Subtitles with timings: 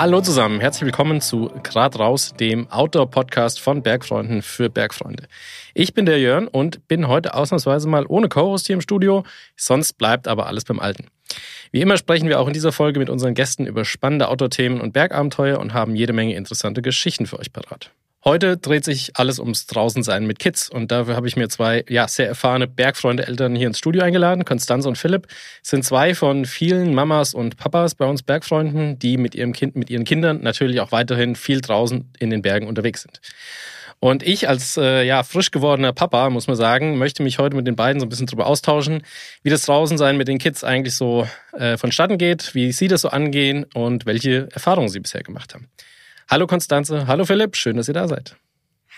[0.00, 5.24] Hallo zusammen, herzlich willkommen zu Grad raus, dem Outdoor-Podcast von Bergfreunden für Bergfreunde.
[5.74, 9.24] Ich bin der Jörn und bin heute ausnahmsweise mal ohne Co-Host hier im Studio,
[9.56, 11.08] sonst bleibt aber alles beim Alten.
[11.72, 14.92] Wie immer sprechen wir auch in dieser Folge mit unseren Gästen über spannende Outdoor-Themen und
[14.92, 17.90] Bergabenteuer und haben jede Menge interessante Geschichten für euch parat.
[18.24, 22.08] Heute dreht sich alles ums Draußensein mit Kids und dafür habe ich mir zwei ja,
[22.08, 24.44] sehr erfahrene Bergfreunde-Eltern hier ins Studio eingeladen.
[24.44, 25.28] Konstanze und Philipp
[25.62, 29.88] sind zwei von vielen Mamas und Papas bei uns Bergfreunden, die mit, ihrem kind, mit
[29.88, 33.20] ihren Kindern natürlich auch weiterhin viel draußen in den Bergen unterwegs sind.
[34.00, 37.66] Und ich als äh, ja, frisch gewordener Papa, muss man sagen, möchte mich heute mit
[37.66, 39.02] den beiden so ein bisschen drüber austauschen,
[39.42, 43.08] wie das Draußensein mit den Kids eigentlich so äh, vonstatten geht, wie sie das so
[43.08, 45.68] angehen und welche Erfahrungen sie bisher gemacht haben.
[46.30, 48.36] Hallo Konstanze, hallo Philipp, schön, dass ihr da seid.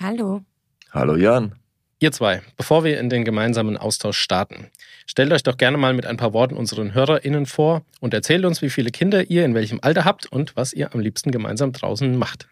[0.01, 0.43] Hallo.
[0.91, 1.55] Hallo Jan.
[2.01, 4.69] Ihr zwei, bevor wir in den gemeinsamen Austausch starten,
[5.07, 8.63] stellt euch doch gerne mal mit ein paar Worten unseren HörerInnen vor und erzählt uns,
[8.63, 12.19] wie viele Kinder ihr in welchem Alter habt und was ihr am liebsten gemeinsam draußen
[12.19, 12.49] macht.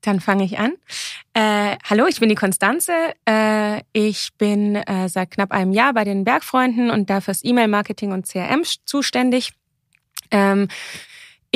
[0.00, 0.72] Dann fange ich an.
[1.34, 2.92] Äh, hallo, ich bin die Konstanze.
[3.28, 8.12] Äh, ich bin äh, seit knapp einem Jahr bei den Bergfreunden und da fürs E-Mail-Marketing
[8.12, 9.52] und CRM zuständig.
[10.30, 10.68] Ähm,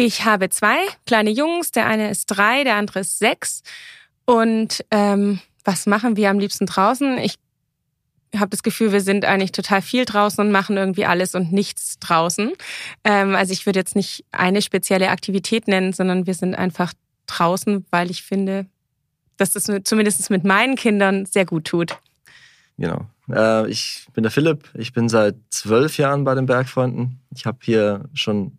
[0.00, 1.72] ich habe zwei kleine Jungs.
[1.72, 3.64] Der eine ist drei, der andere ist sechs.
[4.26, 7.18] Und ähm, was machen wir am liebsten draußen?
[7.18, 7.34] Ich
[8.36, 11.98] habe das Gefühl, wir sind eigentlich total viel draußen und machen irgendwie alles und nichts
[11.98, 12.52] draußen.
[13.02, 16.92] Ähm, also ich würde jetzt nicht eine spezielle Aktivität nennen, sondern wir sind einfach
[17.26, 18.66] draußen, weil ich finde,
[19.36, 21.98] dass das zumindest mit meinen Kindern sehr gut tut.
[22.78, 23.04] Genau.
[23.28, 24.70] Äh, ich bin der Philipp.
[24.74, 27.18] Ich bin seit zwölf Jahren bei den Bergfreunden.
[27.34, 28.58] Ich habe hier schon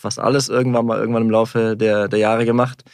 [0.00, 2.84] fast alles irgendwann mal irgendwann im Laufe der, der Jahre gemacht.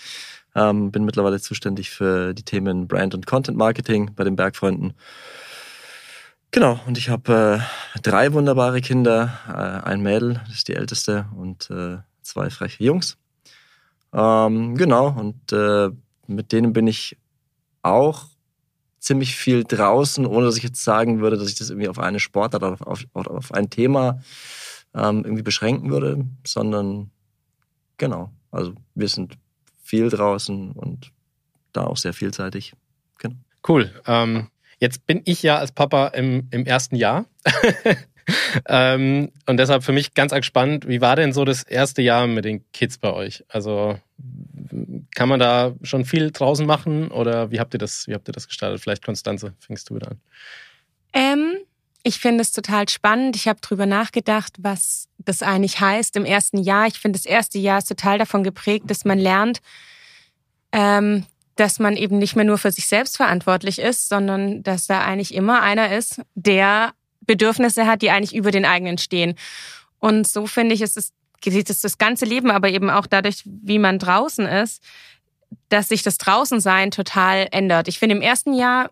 [0.57, 4.95] Ähm, bin mittlerweile zuständig für die Themen Brand und Content Marketing bei den Bergfreunden.
[6.51, 7.61] Genau, und ich habe
[7.95, 12.83] äh, drei wunderbare Kinder, äh, ein Mädel, das ist die älteste, und äh, zwei freche
[12.83, 13.17] Jungs.
[14.13, 15.91] Ähm, genau, und äh,
[16.27, 17.17] mit denen bin ich
[17.83, 18.25] auch
[18.99, 22.19] ziemlich viel draußen, ohne dass ich jetzt sagen würde, dass ich das irgendwie auf eine
[22.19, 24.21] Sportart oder auf, auf, auf ein Thema
[24.97, 27.11] ähm, irgendwie beschränken würde, sondern
[27.99, 29.37] genau, also wir sind
[29.83, 31.13] viel draußen und
[31.73, 32.73] da auch sehr vielseitig.
[33.19, 33.37] Genau.
[33.67, 33.93] Cool.
[34.07, 34.49] Ähm,
[34.79, 37.27] jetzt bin ich ja als Papa im, im ersten Jahr.
[38.69, 42.45] ähm, und deshalb für mich ganz spannend, wie war denn so das erste Jahr mit
[42.45, 43.45] den Kids bei euch?
[43.49, 43.99] Also
[45.15, 48.33] kann man da schon viel draußen machen oder wie habt ihr das, wie habt ihr
[48.33, 48.81] das gestartet?
[48.81, 50.21] Vielleicht Konstanze, fängst du wieder an.
[51.13, 51.56] Ähm,
[52.07, 53.35] ich finde es total spannend.
[53.35, 56.87] Ich habe drüber nachgedacht, was das eigentlich heißt im ersten Jahr.
[56.87, 59.61] Ich finde, das erste Jahr ist total davon geprägt, dass man lernt,
[60.71, 65.03] ähm, dass man eben nicht mehr nur für sich selbst verantwortlich ist, sondern dass da
[65.03, 69.35] eigentlich immer einer ist, der Bedürfnisse hat, die eigentlich über den eigenen stehen.
[69.99, 73.43] Und so finde ich, ist es, geht es das ganze Leben, aber eben auch dadurch,
[73.45, 74.81] wie man draußen ist,
[75.71, 77.89] dass sich das Draußensein total ändert.
[77.89, 78.91] Ich finde, im ersten Jahr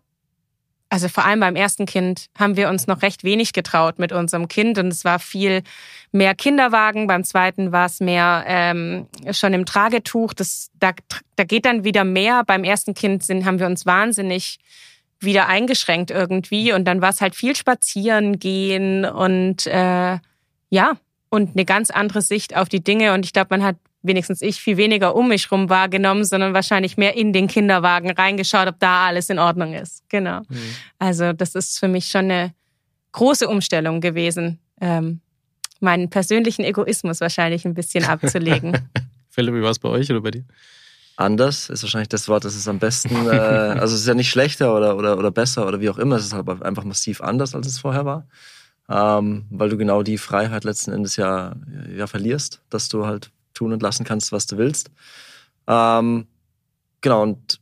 [0.95, 4.47] also vor allem beim ersten Kind haben wir uns noch recht wenig getraut mit unserem
[4.47, 5.65] Kind und es war viel
[6.13, 7.09] mehr Kinderwagen.
[7.09, 10.35] Beim zweiten war es mehr ähm, schon im Tragetuch.
[10.35, 10.93] Das, da,
[11.35, 12.45] da geht dann wieder mehr.
[12.45, 14.61] Beim ersten Kind sind, haben wir uns wahnsinnig
[15.19, 20.19] wieder eingeschränkt irgendwie und dann war es halt viel spazieren gehen und äh,
[20.71, 20.93] ja
[21.29, 23.75] und eine ganz andere Sicht auf die Dinge und ich glaube, man hat
[24.05, 28.69] wenigstens ich, viel weniger um mich rum wahrgenommen, sondern wahrscheinlich mehr in den Kinderwagen reingeschaut,
[28.69, 30.03] ob da alles in Ordnung ist.
[30.09, 30.41] Genau.
[30.49, 30.77] Mhm.
[30.99, 32.55] Also das ist für mich schon eine
[33.13, 35.21] große Umstellung gewesen, ähm,
[35.81, 38.79] meinen persönlichen Egoismus wahrscheinlich ein bisschen abzulegen.
[39.31, 40.45] Philipp, wie war es bei euch oder bei dir?
[41.17, 43.27] Anders ist wahrscheinlich das Wort, das ist am besten.
[43.27, 43.31] Äh,
[43.81, 46.17] also es ist ja nicht schlechter oder, oder, oder besser oder wie auch immer.
[46.17, 48.27] Es ist halt einfach massiv anders, als es vorher war.
[48.89, 51.55] Ähm, weil du genau die Freiheit letzten Endes ja,
[51.97, 54.91] ja verlierst, dass du halt tun und lassen kannst, was du willst.
[55.67, 56.27] Ähm,
[57.01, 57.61] genau, und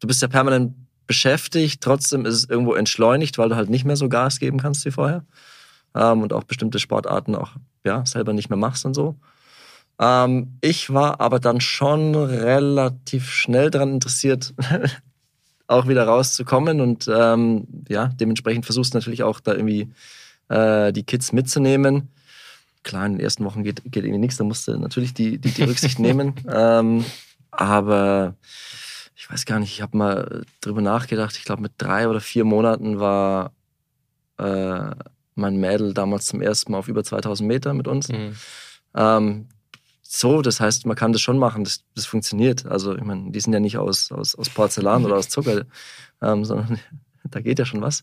[0.00, 0.74] du bist ja permanent
[1.06, 4.84] beschäftigt, trotzdem ist es irgendwo entschleunigt, weil du halt nicht mehr so Gas geben kannst
[4.84, 5.24] wie vorher.
[5.94, 7.52] Ähm, und auch bestimmte Sportarten auch
[7.84, 9.16] ja, selber nicht mehr machst und so.
[9.98, 14.54] Ähm, ich war aber dann schon relativ schnell daran interessiert,
[15.66, 19.90] auch wieder rauszukommen und ähm, ja, dementsprechend versuchst du natürlich auch da irgendwie
[20.48, 22.10] äh, die Kids mitzunehmen
[22.82, 25.50] klar, in den ersten Wochen geht, geht irgendwie nichts, da musst du natürlich die, die,
[25.50, 26.34] die Rücksicht nehmen.
[26.50, 27.04] Ähm,
[27.50, 28.34] aber
[29.14, 32.44] ich weiß gar nicht, ich habe mal drüber nachgedacht, ich glaube mit drei oder vier
[32.44, 33.52] Monaten war
[34.38, 34.90] äh,
[35.34, 38.08] mein Mädel damals zum ersten Mal auf über 2000 Meter mit uns.
[38.08, 38.36] Mhm.
[38.94, 39.48] Ähm,
[40.02, 42.64] so, das heißt, man kann das schon machen, das, das funktioniert.
[42.66, 45.66] Also, ich meine, die sind ja nicht aus, aus, aus Porzellan oder aus Zucker,
[46.22, 46.78] ähm, sondern
[47.24, 48.02] da geht ja schon was.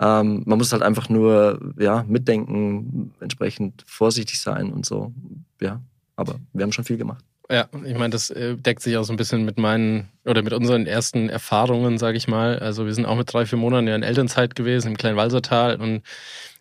[0.00, 5.12] Ähm, man muss halt einfach nur ja, mitdenken, entsprechend vorsichtig sein und so.
[5.60, 5.80] Ja,
[6.16, 7.24] aber wir haben schon viel gemacht.
[7.50, 10.52] Ja, ich meine, das äh, deckt sich auch so ein bisschen mit meinen oder mit
[10.52, 12.58] unseren ersten Erfahrungen, sage ich mal.
[12.58, 15.76] Also wir sind auch mit drei, vier Monaten ja in Elternzeit gewesen im kleinen Walsertal
[15.80, 16.02] und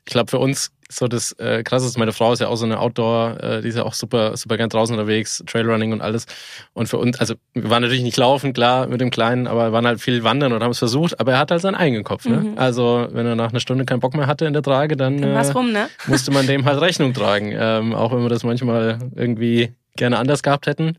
[0.05, 2.79] ich glaube, für uns so das äh, Krasseste, meine Frau ist ja auch so eine
[2.79, 6.25] Outdoor, äh, die ist ja auch super, super gern draußen unterwegs, Trailrunning und alles.
[6.73, 9.71] Und für uns, also wir waren natürlich nicht laufen, klar, mit dem Kleinen, aber wir
[9.73, 12.25] waren halt viel wandern und haben es versucht, aber er hat halt seinen eigenen Kopf.
[12.25, 12.37] Ne?
[12.37, 12.57] Mhm.
[12.57, 15.31] Also wenn er nach einer Stunde keinen Bock mehr hatte in der Trage, dann, dann
[15.31, 15.89] äh, rum, ne?
[16.07, 17.53] musste man dem halt Rechnung tragen.
[17.53, 20.97] Ähm, auch wenn wir das manchmal irgendwie gerne anders gehabt hätten.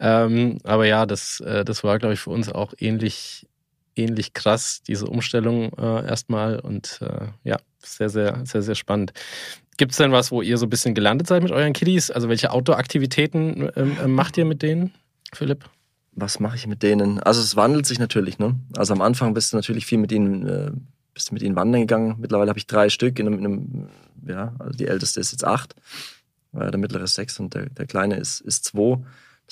[0.00, 3.46] Ähm, aber ja, das, äh, das war, glaube ich, für uns auch ähnlich,
[3.94, 6.58] ähnlich krass, diese Umstellung äh, erstmal.
[6.58, 9.12] Und äh, ja, sehr, sehr, sehr, sehr spannend.
[9.76, 12.10] Gibt es denn was, wo ihr so ein bisschen gelandet seid mit euren Kiddies?
[12.10, 14.92] Also welche Outdoor-Aktivitäten ähm, äh, macht ihr mit denen,
[15.32, 15.68] Philipp?
[16.14, 17.20] Was mache ich mit denen?
[17.20, 18.56] Also es wandelt sich natürlich, ne?
[18.76, 20.70] Also am Anfang bist du natürlich viel mit ihnen, äh,
[21.14, 22.16] bist mit ihnen wandern gegangen.
[22.18, 23.88] Mittlerweile habe ich drei Stück in einem, in einem,
[24.28, 25.74] ja, also die älteste ist jetzt acht,
[26.54, 28.98] äh, der mittlere ist sechs und der, der kleine ist, ist zwei.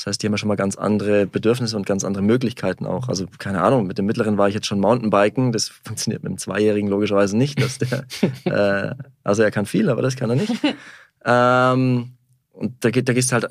[0.00, 3.10] Das heißt, die haben ja schon mal ganz andere Bedürfnisse und ganz andere Möglichkeiten auch.
[3.10, 5.52] Also keine Ahnung, mit dem Mittleren war ich jetzt schon Mountainbiken.
[5.52, 7.60] Das funktioniert mit dem Zweijährigen logischerweise nicht.
[7.60, 8.06] Dass der,
[8.44, 8.94] äh,
[9.24, 10.54] also er kann viel, aber das kann er nicht.
[11.26, 12.12] ähm,
[12.52, 13.48] und da, da gehst du halt,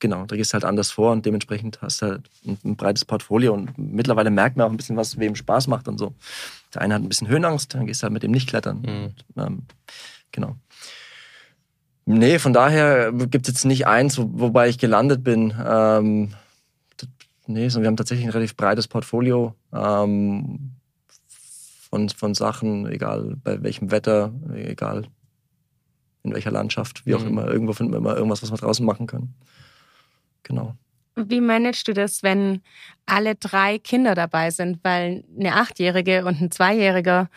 [0.00, 3.04] genau, da gehst du halt anders vor und dementsprechend hast du halt ein, ein, breites
[3.04, 6.14] Portfolio und mittlerweile merkt man auch ein bisschen, was wem Spaß macht und so.
[6.74, 8.80] Der eine hat ein bisschen Höhenangst, dann gehst du halt mit dem nicht klettern.
[8.80, 9.04] Mhm.
[9.04, 9.62] Und, ähm,
[10.32, 10.56] genau.
[12.06, 15.52] Nee, von daher gibt es jetzt nicht eins, wo, wobei ich gelandet bin.
[15.64, 16.32] Ähm,
[17.46, 20.70] nee, sondern wir haben tatsächlich ein relativ breites Portfolio ähm,
[21.90, 25.08] von, von Sachen, egal bei welchem Wetter, egal
[26.22, 27.28] in welcher Landschaft, wie auch mhm.
[27.28, 27.48] immer.
[27.48, 29.34] Irgendwo finden wir immer irgendwas, was wir draußen machen können.
[30.44, 30.76] Genau.
[31.16, 32.60] Wie managst du das, wenn
[33.06, 34.78] alle drei Kinder dabei sind?
[34.82, 37.30] Weil eine Achtjährige und ein Zweijähriger,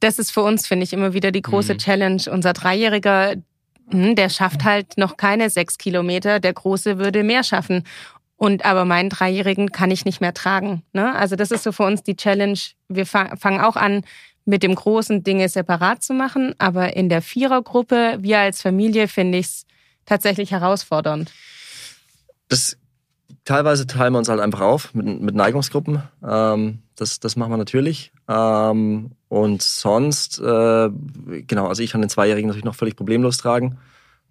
[0.00, 1.78] das ist für uns, finde ich, immer wieder die große mhm.
[1.78, 2.22] Challenge.
[2.30, 3.36] Unser Dreijähriger,
[3.90, 7.84] hm, der schafft halt noch keine sechs Kilometer, der Große würde mehr schaffen.
[8.36, 10.82] Und aber meinen Dreijährigen kann ich nicht mehr tragen.
[10.92, 11.14] Ne?
[11.14, 12.58] Also das ist so für uns die Challenge.
[12.88, 14.02] Wir fangen auch an,
[14.44, 19.38] mit dem großen Dinge separat zu machen, aber in der Vierergruppe, wir als Familie, finde
[19.38, 19.66] ich es
[20.04, 21.32] tatsächlich herausfordernd.
[22.48, 22.76] Das
[23.44, 26.02] teilweise teilen wir uns halt einfach auf mit, mit Neigungsgruppen.
[26.26, 28.12] Ähm, das, das machen wir natürlich.
[28.28, 30.90] Ähm, und sonst, äh,
[31.46, 33.78] genau, also ich kann den Zweijährigen natürlich noch völlig problemlos tragen.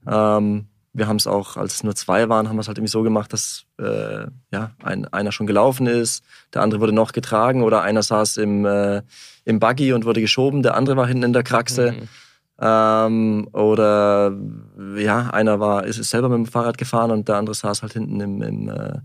[0.07, 2.91] Ähm, wir haben es auch, als es nur zwei waren, haben wir es halt irgendwie
[2.91, 6.23] so gemacht, dass äh, ja, ein, einer schon gelaufen ist,
[6.53, 9.01] der andere wurde noch getragen oder einer saß im, äh,
[9.43, 11.93] im Buggy und wurde geschoben, der andere war hinten in der Kraxe.
[11.93, 12.07] Mhm.
[12.59, 14.37] Ähm, oder
[14.95, 18.21] ja, einer war, ist selber mit dem Fahrrad gefahren und der andere saß halt hinten
[18.21, 18.99] im, im äh,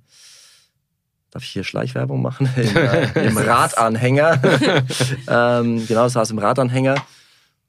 [1.31, 2.49] darf ich hier Schleichwerbung machen?
[2.57, 4.41] Im, äh, im Radanhänger.
[5.29, 6.97] ähm, genau, saß im Radanhänger.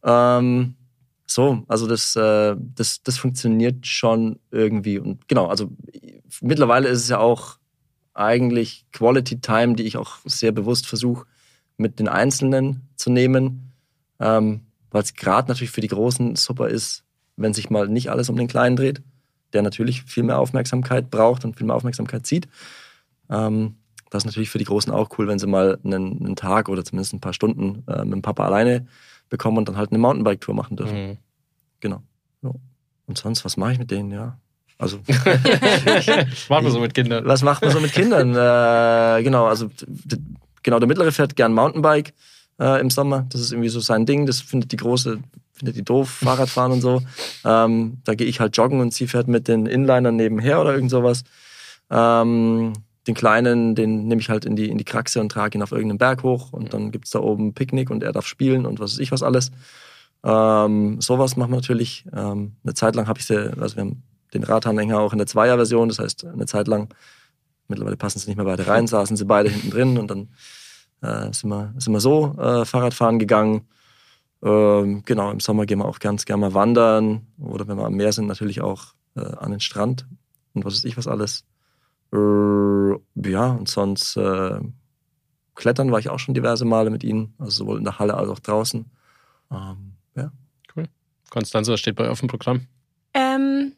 [0.04, 0.76] Ähm,
[1.26, 4.98] so, also das, äh, das, das funktioniert schon irgendwie.
[4.98, 5.70] Und genau, also
[6.42, 7.58] mittlerweile ist es ja auch
[8.14, 11.26] eigentlich Quality Time, die ich auch sehr bewusst versuche,
[11.78, 13.74] mit den Einzelnen zu nehmen.
[14.20, 17.04] Ähm, Weil es gerade natürlich für die Großen super ist,
[17.38, 19.02] wenn sich mal nicht alles um den Kleinen dreht,
[19.54, 22.48] der natürlich viel mehr Aufmerksamkeit braucht und viel mehr Aufmerksamkeit zieht.
[23.30, 23.76] Ähm,
[24.10, 26.84] das ist natürlich für die Großen auch cool, wenn sie mal einen, einen Tag oder
[26.84, 28.88] zumindest ein paar Stunden äh, mit dem Papa alleine
[29.30, 31.10] bekommen und dann halt eine Mountainbike-Tour machen dürfen.
[31.10, 31.18] Mhm.
[31.80, 32.02] Genau.
[32.42, 32.52] Ja.
[33.06, 34.38] Und sonst, was mache ich mit denen, ja?
[34.78, 35.00] Also.
[35.08, 37.26] was macht man so mit Kindern?
[37.26, 38.30] Was macht man so mit Kindern?
[38.36, 39.70] äh, genau, also
[40.64, 42.14] genau, der Mittlere fährt gern Mountainbike
[42.60, 43.28] äh, im Sommer.
[43.30, 44.26] Das ist irgendwie so sein Ding.
[44.26, 45.20] Das findet die Große,
[45.54, 47.02] findet die doof, Fahrradfahren und so.
[47.46, 50.90] Ähm, da gehe ich halt joggen und sie fährt mit den Inlinern nebenher oder irgend
[50.90, 51.24] sowas.
[51.92, 52.74] Ähm,
[53.10, 55.72] den Kleinen, den nehme ich halt in die, in die Kraxe und trage ihn auf
[55.72, 58.80] irgendeinen Berg hoch und dann gibt es da oben Picknick und er darf spielen und
[58.80, 59.52] was weiß ich was alles.
[60.24, 62.06] Ähm, sowas machen wir natürlich.
[62.14, 65.28] Ähm, eine Zeit lang habe ich sie, also wir haben den Radanhänger auch in der
[65.28, 66.94] Zweier-Version, das heißt eine Zeit lang,
[67.68, 70.30] mittlerweile passen sie nicht mehr beide rein, saßen sie beide hinten drin und dann
[71.02, 73.68] äh, sind, wir, sind wir so äh, Fahrradfahren gegangen.
[74.44, 77.96] Ähm, genau, im Sommer gehen wir auch ganz gerne mal wandern oder wenn wir am
[77.96, 80.06] Meer sind, natürlich auch äh, an den Strand
[80.54, 81.46] und was weiß ich was alles.
[82.14, 84.60] Äh, ja, und sonst äh,
[85.56, 88.30] klettern war ich auch schon diverse Male mit ihnen, also sowohl in der Halle als
[88.30, 88.86] auch draußen.
[89.52, 90.32] Ähm, ja.
[90.76, 90.86] Cool.
[91.30, 92.68] Konstanze, was steht bei euch auf dem Programm?
[93.14, 93.74] Ähm,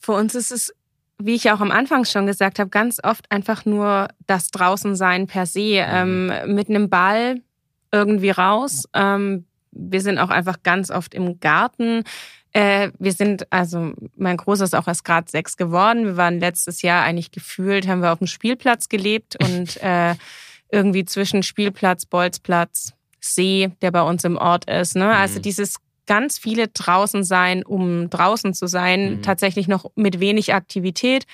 [0.00, 0.74] für uns ist es,
[1.18, 5.46] wie ich auch am Anfang schon gesagt habe, ganz oft einfach nur das Draußensein per
[5.46, 5.84] se.
[5.86, 6.30] Mhm.
[6.32, 7.42] Ähm, mit einem Ball
[7.92, 8.88] irgendwie raus.
[8.94, 12.04] Ähm, wir sind auch einfach ganz oft im Garten.
[12.52, 16.04] Äh, wir sind, also mein Großer ist auch erst gerade sechs geworden.
[16.04, 20.14] Wir waren letztes Jahr eigentlich gefühlt, haben wir auf dem Spielplatz gelebt und äh,
[20.70, 24.96] irgendwie zwischen Spielplatz, Bolzplatz, See, der bei uns im Ort ist.
[24.96, 25.14] Ne?
[25.14, 25.42] Also mhm.
[25.42, 25.76] dieses
[26.06, 29.22] ganz viele draußen sein, um draußen zu sein, mhm.
[29.22, 31.26] tatsächlich noch mit wenig Aktivität.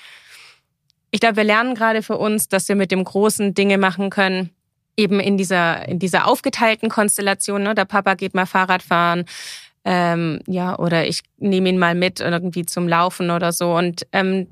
[1.10, 4.50] ich glaube, wir lernen gerade für uns, dass wir mit dem Großen Dinge machen können,
[4.96, 7.62] eben in dieser, in dieser aufgeteilten Konstellation.
[7.62, 7.74] Ne?
[7.74, 9.24] Der Papa geht mal Fahrrad fahren,
[9.84, 13.74] ähm, ja, oder ich nehme ihn mal mit irgendwie zum Laufen oder so.
[13.74, 14.46] Und ähm,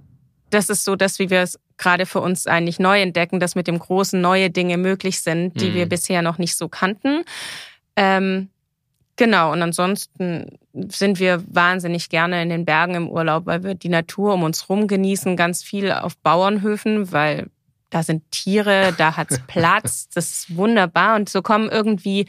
[0.51, 3.67] das ist so, dass wie wir es gerade für uns eigentlich neu entdecken, dass mit
[3.67, 5.75] dem Großen neue Dinge möglich sind, die mhm.
[5.75, 7.25] wir bisher noch nicht so kannten.
[7.97, 8.51] Ähm,
[9.17, 13.89] genau, und ansonsten sind wir wahnsinnig gerne in den Bergen im Urlaub, weil wir die
[13.89, 17.49] Natur um uns rum genießen, ganz viel auf Bauernhöfen, weil
[17.91, 22.27] da sind Tiere, da hat's Platz, das ist wunderbar und so kommen irgendwie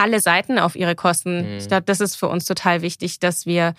[0.00, 1.52] alle Seiten auf ihre Kosten.
[1.52, 1.58] Mhm.
[1.58, 3.74] Ich glaube, das ist für uns total wichtig, dass wir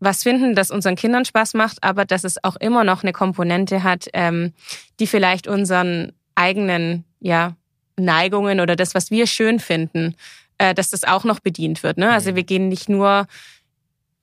[0.00, 3.82] was finden, das unseren Kindern Spaß macht, aber dass es auch immer noch eine Komponente
[3.82, 4.52] hat, ähm,
[5.00, 7.56] die vielleicht unseren eigenen ja,
[7.96, 10.14] Neigungen oder das, was wir schön finden,
[10.58, 11.96] äh, dass das auch noch bedient wird.
[11.96, 12.10] Ne?
[12.12, 12.36] Also mhm.
[12.36, 13.26] wir gehen nicht nur,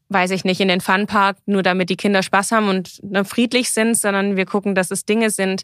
[0.10, 3.72] weiß ich nicht, in den Funpark, nur damit die Kinder Spaß haben und ne, friedlich
[3.72, 5.64] sind, sondern wir gucken, dass es Dinge sind,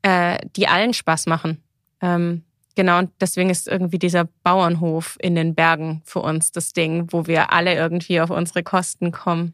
[0.00, 1.62] äh, die allen Spaß machen.
[2.00, 2.44] Ähm,
[2.78, 7.26] Genau, und deswegen ist irgendwie dieser Bauernhof in den Bergen für uns das Ding, wo
[7.26, 9.52] wir alle irgendwie auf unsere Kosten kommen.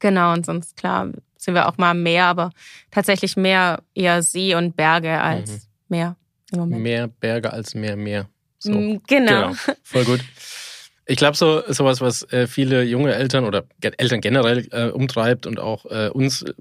[0.00, 2.50] Genau, und sonst klar sind wir auch mal mehr, aber
[2.90, 5.58] tatsächlich mehr eher See und Berge als mhm.
[5.86, 6.16] Meer
[6.50, 6.82] im Moment.
[6.82, 8.28] Mehr Berge als mehr Meer.
[8.58, 8.72] So.
[8.72, 9.50] Mm, genau.
[9.50, 9.54] genau.
[9.84, 10.24] Voll gut.
[11.06, 15.60] Ich glaube, so sowas, was äh, viele junge Eltern oder Eltern generell äh, umtreibt und
[15.60, 16.52] auch äh, uns äh,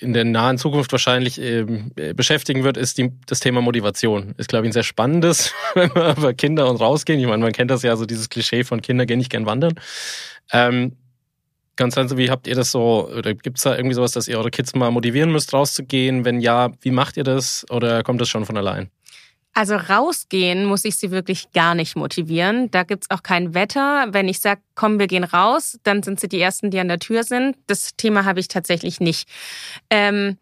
[0.00, 4.34] in der nahen Zukunft wahrscheinlich ähm, äh, beschäftigen wird, ist die, das Thema Motivation.
[4.38, 7.20] Ist, glaube ich, ein sehr spannendes, wenn wir über Kinder und rausgehen.
[7.20, 9.74] Ich meine, man kennt das ja, so dieses Klischee von Kinder gehen nicht gern wandern.
[10.52, 10.96] Ähm,
[11.76, 14.38] ganz einfach, wie habt ihr das so, oder gibt es da irgendwie sowas, dass ihr
[14.38, 16.24] eure Kids mal motivieren müsst, rauszugehen?
[16.24, 17.64] Wenn ja, wie macht ihr das?
[17.70, 18.90] Oder kommt das schon von allein?
[19.56, 22.70] Also rausgehen muss ich sie wirklich gar nicht motivieren.
[22.72, 24.08] Da gibt's auch kein Wetter.
[24.10, 26.98] Wenn ich sage, komm, wir gehen raus, dann sind sie die Ersten, die an der
[26.98, 27.56] Tür sind.
[27.66, 29.26] Das Thema habe ich tatsächlich nicht.
[29.88, 30.36] Ähm,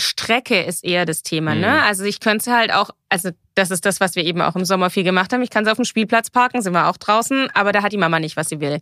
[0.00, 1.54] Strecke ist eher das Thema.
[1.54, 1.56] Ne?
[1.56, 1.62] Mhm.
[1.62, 1.82] Ne?
[1.82, 4.88] Also ich könnte halt auch, also das ist das, was wir eben auch im Sommer
[4.90, 5.42] viel gemacht haben.
[5.42, 7.98] Ich kann sie auf dem Spielplatz parken, sind wir auch draußen, aber da hat die
[7.98, 8.78] Mama nicht, was sie will.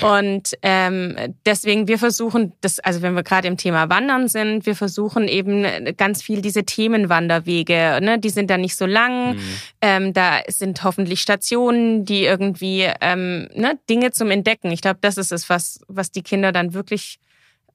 [0.00, 4.76] Und ähm, deswegen, wir versuchen, das, also wenn wir gerade im Thema Wandern sind, wir
[4.76, 5.66] versuchen eben
[5.96, 8.18] ganz viel diese Themenwanderwege, ne?
[8.18, 9.34] die sind da nicht so lang.
[9.34, 9.40] Mhm.
[9.80, 14.70] Ähm, da sind hoffentlich Stationen, die irgendwie ähm, ne, Dinge zum Entdecken.
[14.70, 17.18] Ich glaube, das ist es, was, was die Kinder dann wirklich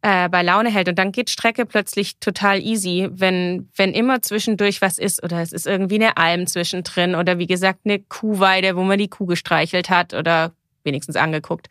[0.01, 0.89] äh, bei Laune hält.
[0.89, 5.51] Und dann geht Strecke plötzlich total easy, wenn, wenn immer zwischendurch was ist oder es
[5.51, 9.89] ist irgendwie eine Alm zwischendrin oder wie gesagt eine Kuhweide, wo man die Kuh gestreichelt
[9.89, 11.67] hat oder wenigstens angeguckt.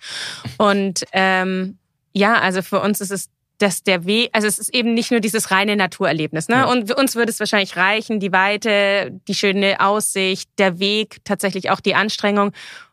[0.59, 1.79] Und ähm,
[2.13, 3.29] ja, also für uns ist es
[3.59, 6.57] dass der Weg, also es ist eben nicht nur dieses reine Naturerlebnis, ne?
[6.57, 6.65] Ja.
[6.67, 11.81] Und uns würde es wahrscheinlich reichen, die Weite, die schöne Aussicht, der Weg, tatsächlich auch
[11.81, 12.53] die Anstrengung.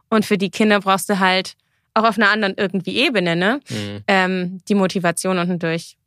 [0.09, 1.55] Und für die Kinder brauchst du halt
[1.93, 3.59] auch auf einer anderen irgendwie Ebene, ne?
[3.69, 4.03] Mhm.
[4.07, 5.97] Ähm, die Motivation unten durch,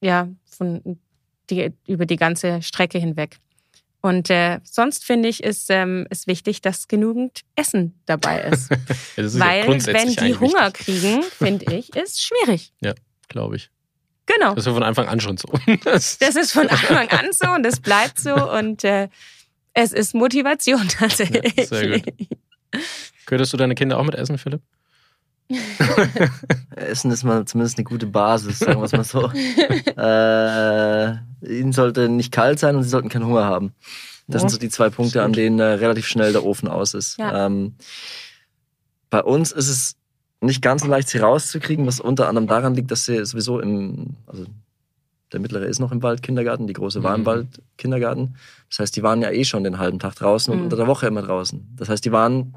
[0.00, 0.98] ja, von
[1.50, 3.38] die, über die ganze Strecke hinweg.
[4.00, 8.70] Und äh, sonst finde ich, ist ähm, ist wichtig, dass genügend Essen dabei ist.
[8.70, 10.84] ja, ist Weil wenn die Hunger wichtig.
[10.84, 12.72] kriegen, finde ich, ist schwierig.
[12.82, 12.94] Ja,
[13.28, 13.70] glaube ich.
[14.26, 14.54] Genau.
[14.54, 15.48] Das ist von Anfang an schon so.
[15.84, 19.08] Das, das ist von Anfang an so und das bleibt so und äh,
[19.74, 21.56] es ist Motivation tatsächlich.
[21.56, 22.14] Ja, sehr gut.
[23.26, 24.60] Könntest du deine Kinder auch mit essen, Philipp?
[26.76, 29.30] Essen ist mal zumindest eine gute Basis, sagen wir es mal so.
[29.96, 33.74] äh, ihnen sollte nicht kalt sein und sie sollten keinen Hunger haben.
[34.26, 34.48] Das ja.
[34.48, 37.18] sind so die zwei Punkte, an denen äh, relativ schnell der Ofen aus ist.
[37.18, 37.46] Ja.
[37.46, 37.74] Ähm,
[39.10, 39.96] bei uns ist es
[40.40, 44.16] nicht ganz so leicht, sie rauszukriegen, was unter anderem daran liegt, dass sie sowieso im,
[44.26, 44.46] also
[45.32, 47.26] der mittlere ist noch im Waldkindergarten, die große war im mhm.
[47.26, 48.36] Waldkindergarten.
[48.68, 50.64] Das heißt, die waren ja eh schon den halben Tag draußen und mhm.
[50.64, 51.74] unter der Woche immer draußen.
[51.76, 52.54] Das heißt, die waren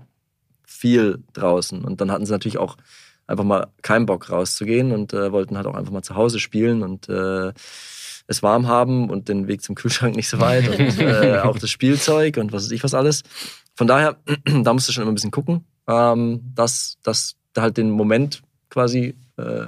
[0.68, 1.84] viel draußen.
[1.84, 2.78] Und dann hatten sie natürlich auch
[3.26, 6.84] einfach mal keinen Bock rauszugehen und äh, wollten halt auch einfach mal zu Hause spielen
[6.84, 7.52] und äh,
[8.28, 11.70] es warm haben und den Weg zum Kühlschrank nicht so weit und äh, auch das
[11.70, 13.24] Spielzeug und was weiß ich was alles.
[13.76, 17.78] Von daher, da musst du schon immer ein bisschen gucken, ähm, dass, dass du halt
[17.78, 19.68] den Moment quasi äh,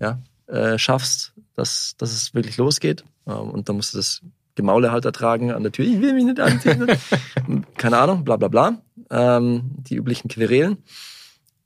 [0.00, 3.04] ja, äh, schaffst, dass, dass es wirklich losgeht.
[3.26, 4.20] Ähm, und dann musst du das
[4.56, 5.84] Gemaule halt ertragen an der Tür.
[5.84, 6.86] Ich will mich nicht anziehen.
[7.76, 8.78] Keine Ahnung, bla bla bla
[9.10, 10.78] ähm, die üblichen Querelen.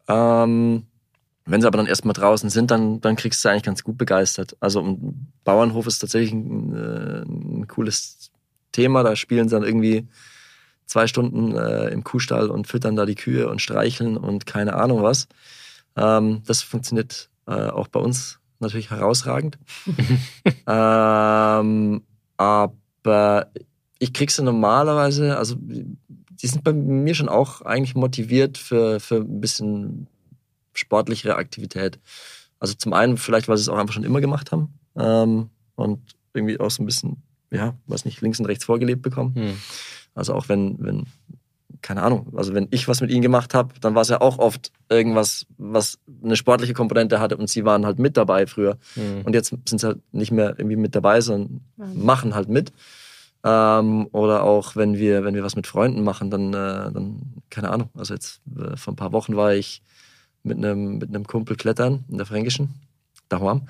[0.09, 0.85] Ähm,
[1.45, 3.97] wenn sie aber dann erstmal draußen sind, dann, dann kriegst du sie eigentlich ganz gut
[3.97, 4.57] begeistert.
[4.61, 8.31] Also ein Bauernhof ist tatsächlich ein, äh, ein cooles
[8.73, 9.03] Thema.
[9.03, 10.07] Da spielen sie dann irgendwie
[10.85, 15.03] zwei Stunden äh, im Kuhstall und füttern da die Kühe und streicheln und keine Ahnung
[15.03, 15.29] was.
[15.97, 19.59] Ähm, das funktioniert äh, auch bei uns natürlich herausragend.
[20.67, 22.03] ähm,
[22.37, 23.51] aber
[23.99, 25.57] ich krieg sie normalerweise, also
[26.43, 30.07] die sind bei mir schon auch eigentlich motiviert für, für ein bisschen
[30.73, 31.99] sportlichere Aktivität.
[32.61, 36.01] Also zum einen vielleicht, weil sie es auch einfach schon immer gemacht haben ähm, und
[36.35, 39.35] irgendwie auch so ein bisschen, ja, weiß nicht, links und rechts vorgelebt bekommen.
[39.35, 39.57] Hm.
[40.15, 41.07] Also auch wenn, wenn,
[41.83, 44.39] keine Ahnung, also wenn ich was mit ihnen gemacht habe, dann war es ja auch
[44.39, 48.79] oft irgendwas, was eine sportliche Komponente hatte und sie waren halt mit dabei früher.
[48.95, 49.23] Hm.
[49.25, 52.73] Und jetzt sind sie halt nicht mehr irgendwie mit dabei, sondern machen halt mit.
[53.45, 57.71] Ähm, oder auch wenn wir, wenn wir was mit Freunden machen, dann, äh, dann keine
[57.71, 57.91] Ahnung.
[57.95, 59.83] Also jetzt äh, vor ein paar Wochen war ich
[60.43, 62.75] mit einem mit einem Kumpel klettern in der Fränkischen,
[63.29, 63.69] daheim.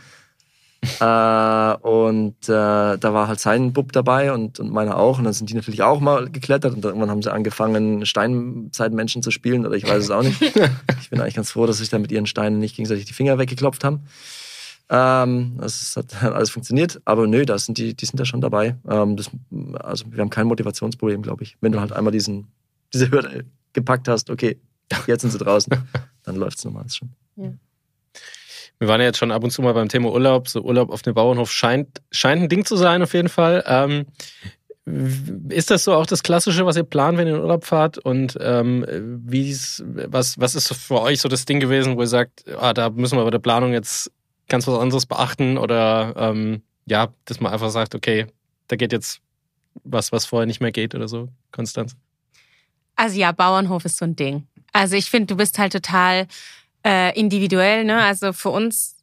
[1.01, 5.19] äh, und äh, da war halt sein Bub dabei und, und meiner auch.
[5.19, 9.33] Und dann sind die natürlich auch mal geklettert und irgendwann haben sie angefangen, Steinzeitmenschen zu
[9.33, 10.41] spielen oder ich weiß es auch nicht.
[11.01, 13.39] ich bin eigentlich ganz froh, dass sich da mit ihren Steinen nicht gegenseitig die Finger
[13.39, 14.07] weggeklopft haben.
[14.91, 18.77] Ähm, das hat alles funktioniert, aber nö, da sind die, die sind da schon dabei.
[18.89, 19.31] Ähm, das,
[19.81, 21.57] also wir haben kein Motivationsproblem, glaube ich.
[21.61, 22.49] Wenn du halt einmal diesen,
[22.93, 24.59] diese Hürde gepackt hast, okay,
[25.07, 25.73] jetzt sind sie draußen,
[26.25, 27.11] dann läuft es normal schon.
[28.79, 30.49] Wir waren ja jetzt schon ab und zu mal beim Thema Urlaub.
[30.49, 33.65] So Urlaub auf dem Bauernhof scheint, scheint ein Ding zu sein, auf jeden Fall.
[33.67, 34.07] Ähm,
[35.49, 37.99] ist das so auch das Klassische, was ihr plant, wenn ihr in den Urlaub fahrt?
[37.99, 38.87] Und ähm,
[39.27, 42.89] wie's, was, was ist für euch so das Ding gewesen, wo ihr sagt, ah, da
[42.91, 44.11] müssen wir bei der Planung jetzt
[44.49, 45.59] ganz was anderes beachten?
[45.59, 48.27] Oder ähm, ja, dass man einfach sagt, okay,
[48.69, 49.21] da geht jetzt
[49.85, 51.97] was, was vorher nicht mehr geht oder so, Konstanz?
[52.97, 54.47] Also ja, Bauernhof ist so ein Ding.
[54.73, 56.27] Also ich finde, du bist halt total
[56.85, 57.85] äh, individuell.
[57.85, 58.03] Ne?
[58.03, 58.97] Also für uns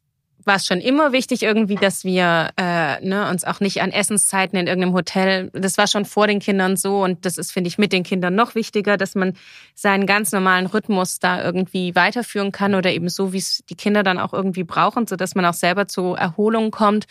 [0.46, 4.56] war es schon immer wichtig irgendwie, dass wir äh, ne, uns auch nicht an Essenszeiten
[4.56, 7.78] in irgendeinem Hotel, das war schon vor den Kindern so und das ist, finde ich,
[7.78, 9.32] mit den Kindern noch wichtiger, dass man
[9.74, 14.04] seinen ganz normalen Rhythmus da irgendwie weiterführen kann oder eben so, wie es die Kinder
[14.04, 17.06] dann auch irgendwie brauchen, so dass man auch selber zur Erholung kommt.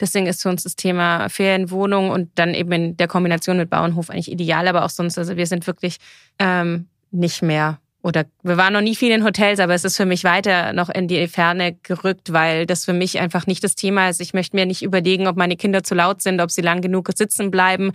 [0.00, 4.10] Deswegen ist für uns das Thema Ferienwohnung und dann eben in der Kombination mit Bauernhof
[4.10, 5.96] eigentlich ideal, aber auch sonst, also wir sind wirklich
[6.38, 10.06] ähm, nicht mehr oder wir waren noch nie viel in Hotels, aber es ist für
[10.06, 14.08] mich weiter noch in die Ferne gerückt, weil das für mich einfach nicht das Thema
[14.08, 14.20] ist.
[14.20, 17.10] Ich möchte mir nicht überlegen, ob meine Kinder zu laut sind, ob sie lang genug
[17.16, 17.90] sitzen bleiben.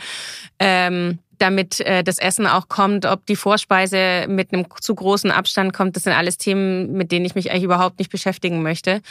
[0.60, 5.72] Ähm, damit äh, das Essen auch kommt, ob die Vorspeise mit einem zu großen Abstand
[5.72, 9.02] kommt, das sind alles Themen, mit denen ich mich eigentlich überhaupt nicht beschäftigen möchte.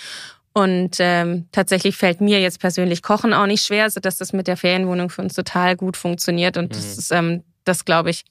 [0.52, 4.58] Und ähm, tatsächlich fällt mir jetzt persönlich Kochen auch nicht schwer, sodass das mit der
[4.58, 6.58] Ferienwohnung für uns total gut funktioniert.
[6.58, 6.98] Und das Mhm.
[6.98, 8.24] ist ähm, das, glaube ich,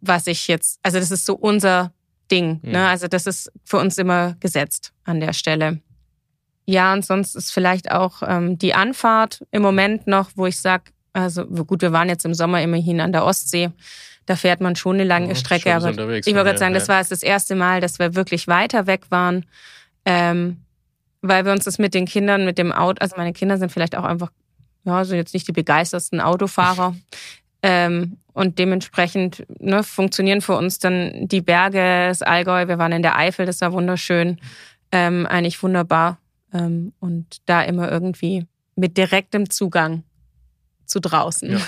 [0.00, 1.92] was ich jetzt, also das ist so unser
[2.30, 2.60] Ding.
[2.62, 2.72] Mhm.
[2.72, 2.88] Ne?
[2.88, 5.80] Also das ist für uns immer gesetzt an der Stelle.
[6.66, 10.92] Ja, und sonst ist vielleicht auch ähm, die Anfahrt im Moment noch, wo ich sag,
[11.12, 13.70] also gut, wir waren jetzt im Sommer immerhin an der Ostsee.
[14.26, 16.74] Da fährt man schon eine lange Ja, Strecke, schon so aber ich wollte gerade sagen,
[16.74, 19.46] ja, das war jetzt das erste Mal, dass wir wirklich weiter weg waren,
[20.04, 20.58] ähm,
[21.22, 23.96] weil wir uns das mit den Kindern, mit dem Auto, also meine Kinder sind vielleicht
[23.96, 24.32] auch einfach,
[24.82, 26.96] ja, sind jetzt nicht die begeistertsten Autofahrer.
[27.62, 32.68] Ähm, und dementsprechend ne, funktionieren für uns dann die Berge, das Allgäu.
[32.68, 34.38] Wir waren in der Eifel, das war wunderschön,
[34.92, 36.18] ähm, eigentlich wunderbar.
[36.52, 40.02] Ähm, und da immer irgendwie mit direktem Zugang
[40.84, 41.52] zu draußen.
[41.52, 41.60] Ja.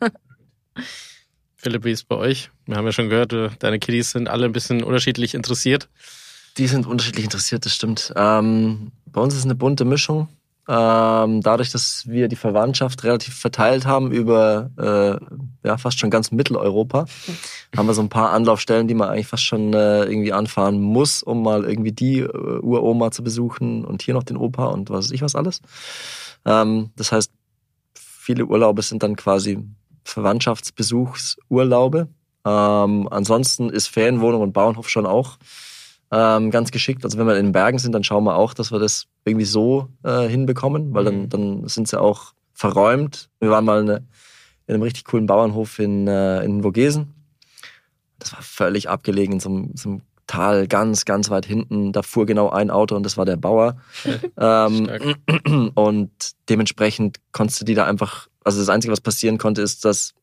[1.56, 2.50] Philipp, wie ist es bei euch?
[2.66, 5.88] Wir haben ja schon gehört, du- deine Kiddies sind alle ein bisschen unterschiedlich interessiert.
[6.58, 8.12] Die sind unterschiedlich interessiert, das stimmt.
[8.16, 10.28] Ähm, bei uns ist eine bunte Mischung.
[10.68, 16.32] Ähm, dadurch, dass wir die Verwandtschaft relativ verteilt haben über äh, ja, fast schon ganz
[16.32, 17.06] Mitteleuropa,
[17.76, 21.22] haben wir so ein paar Anlaufstellen, die man eigentlich fast schon äh, irgendwie anfahren muss,
[21.22, 25.06] um mal irgendwie die äh, Uroma zu besuchen und hier noch den Opa und was
[25.06, 25.60] weiß ich was alles.
[26.44, 27.30] Ähm, das heißt,
[27.94, 29.60] viele Urlaube sind dann quasi
[30.02, 32.08] Verwandtschaftsbesuchsurlaube.
[32.44, 35.38] Ähm, ansonsten ist Ferienwohnung und Bauernhof schon auch
[36.10, 37.04] ähm, ganz geschickt.
[37.04, 39.46] Also wenn wir in den Bergen sind, dann schauen wir auch, dass wir das irgendwie
[39.46, 41.28] so äh, hinbekommen, weil dann, Mhm.
[41.28, 43.28] dann sind sie auch verräumt.
[43.40, 43.96] Wir waren mal eine,
[44.66, 47.12] in einem richtig coolen Bauernhof in, äh, in Vogesen.
[48.18, 51.92] Das war völlig abgelegen in so einem, so einem Tal, ganz, ganz weit hinten.
[51.92, 53.76] Da fuhr genau ein Auto und das war der Bauer.
[54.36, 54.88] ähm,
[55.74, 56.10] und
[56.48, 60.14] dementsprechend konntest du die da einfach, also das Einzige, was passieren konnte, ist, dass,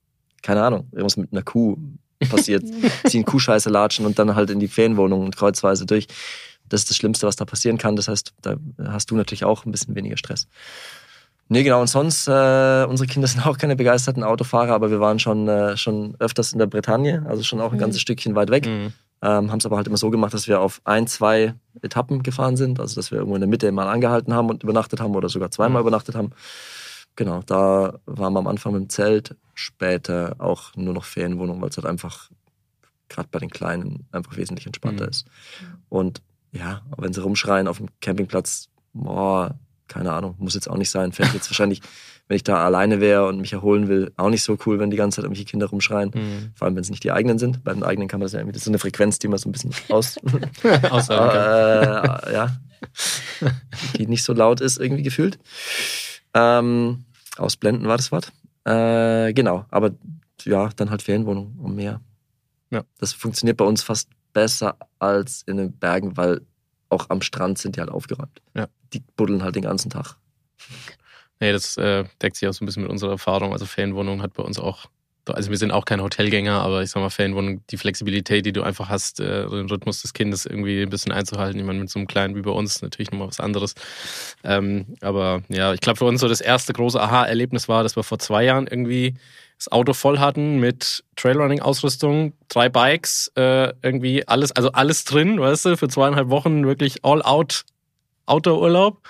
[0.42, 1.78] keine Ahnung, irgendwas mit einer Kuh
[2.26, 2.64] passiert.
[3.06, 6.08] Sie in Kuhscheiße latschen und dann halt in die Ferienwohnung und kreuzweise durch.
[6.70, 7.96] Das ist das Schlimmste, was da passieren kann.
[7.96, 8.56] Das heißt, da
[8.88, 10.48] hast du natürlich auch ein bisschen weniger Stress.
[11.50, 11.82] Nee, genau.
[11.82, 15.76] Und sonst, äh, unsere Kinder sind auch keine begeisterten Autofahrer, aber wir waren schon, äh,
[15.78, 17.82] schon öfters in der Bretagne, also schon auch ein Mhm.
[17.82, 18.66] ganzes Stückchen weit weg.
[18.66, 18.94] Mhm.
[19.22, 22.58] Ähm, haben es aber halt immer so gemacht, dass wir auf ein, zwei Etappen gefahren
[22.58, 22.80] sind.
[22.80, 25.50] Also, dass wir irgendwo in der Mitte mal angehalten haben und übernachtet haben oder sogar
[25.52, 25.88] zweimal Mhm.
[25.88, 26.32] übernachtet haben.
[27.16, 31.70] Genau, da waren wir am Anfang mit dem Zelt, später auch nur noch Ferienwohnung, weil
[31.70, 32.30] es halt einfach,
[33.10, 35.10] gerade bei den Kleinen, einfach wesentlich entspannter Mhm.
[35.10, 35.26] ist.
[35.90, 36.22] Und
[36.52, 39.56] ja, wenn sie rumschreien auf dem Campingplatz, boah,
[39.88, 41.12] keine Ahnung, muss jetzt auch nicht sein.
[41.12, 41.82] Fände ich jetzt wahrscheinlich,
[42.28, 44.98] wenn ich da alleine wäre und mich erholen will, auch nicht so cool, wenn die
[44.98, 46.12] ganze Zeit irgendwelche Kinder rumschreien.
[46.16, 46.52] Mhm.
[46.56, 47.64] Vor allem, wenn es nicht die eigenen sind.
[47.64, 49.38] Bei den eigenen kann man das ja irgendwie, das ist so eine Frequenz, die man
[49.38, 50.18] so ein bisschen aus,
[50.90, 52.20] Aussagen kann.
[52.30, 52.58] äh, ja,
[53.98, 55.38] die nicht so laut ist, irgendwie gefühlt.
[56.34, 57.06] Ähm,
[57.38, 58.32] Ausblenden war das Wort.
[58.66, 59.92] Äh, genau, aber
[60.44, 62.02] ja, dann halt Ferienwohnung und mehr.
[62.70, 62.84] Ja.
[62.98, 66.42] Das funktioniert bei uns fast besser als in den Bergen, weil
[66.90, 68.42] auch am Strand sind die halt aufgeräumt.
[68.56, 68.68] Ja.
[68.94, 70.18] Die buddeln halt den ganzen Tag.
[71.40, 73.52] Nee, das äh, deckt sich auch so ein bisschen mit unserer Erfahrung.
[73.54, 74.88] Also Ferienwohnung hat bei uns auch,
[75.28, 78.64] also wir sind auch keine Hotelgänger, aber ich sag mal, Ferienwohnung, die Flexibilität, die du
[78.64, 81.66] einfach hast, äh, den Rhythmus des Kindes irgendwie ein bisschen einzuhalten.
[81.66, 83.76] Meine, mit so einem kleinen wie bei uns natürlich nochmal was anderes.
[84.44, 88.04] Ähm, aber ja, ich glaube für uns so das erste große Aha-Erlebnis war, dass wir
[88.04, 89.16] vor zwei Jahren irgendwie
[89.58, 95.66] das Auto voll hatten mit Trailrunning-Ausrüstung, drei Bikes, äh, irgendwie alles, also alles drin, weißt
[95.66, 97.64] du, für zweieinhalb Wochen wirklich all out
[98.26, 99.02] Outdoor-Urlaub.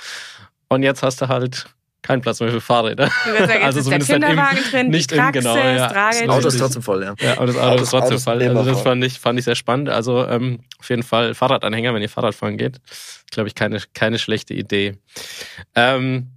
[0.70, 1.68] Und jetzt hast du halt
[2.04, 3.10] keinen Platz mehr für Fahrräder.
[3.26, 5.88] Sagen, also zumindest der Kinderwagen im, drin, nicht die Kraxe, im, genau, ja.
[5.88, 7.16] Das Auto ist trotzdem voll, ja.
[7.20, 8.44] Ja, aber das Auto ist trotzdem voll.
[8.44, 9.90] Also das fand ich, fand ich sehr spannend.
[9.90, 12.78] Also ähm, auf jeden Fall Fahrradanhänger, wenn ihr Fahrrad fahren geht.
[13.32, 14.98] Glaube ich, keine, keine schlechte Idee.
[15.76, 16.28] Ähm,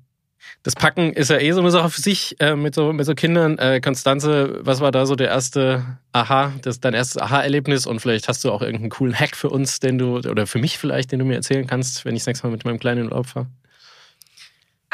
[0.63, 3.15] das Packen ist ja eh so eine Sache für sich äh, mit, so, mit so
[3.15, 3.57] Kindern.
[3.59, 7.87] Äh, Konstanze, was war da so der erste Aha, das dein erstes Aha-Erlebnis?
[7.87, 10.79] Und vielleicht hast du auch irgendeinen coolen Hack für uns, den du, oder für mich
[10.79, 13.27] vielleicht, den du mir erzählen kannst, wenn ich das nächste Mal mit meinem kleinen Urlaub
[13.27, 13.47] fahre?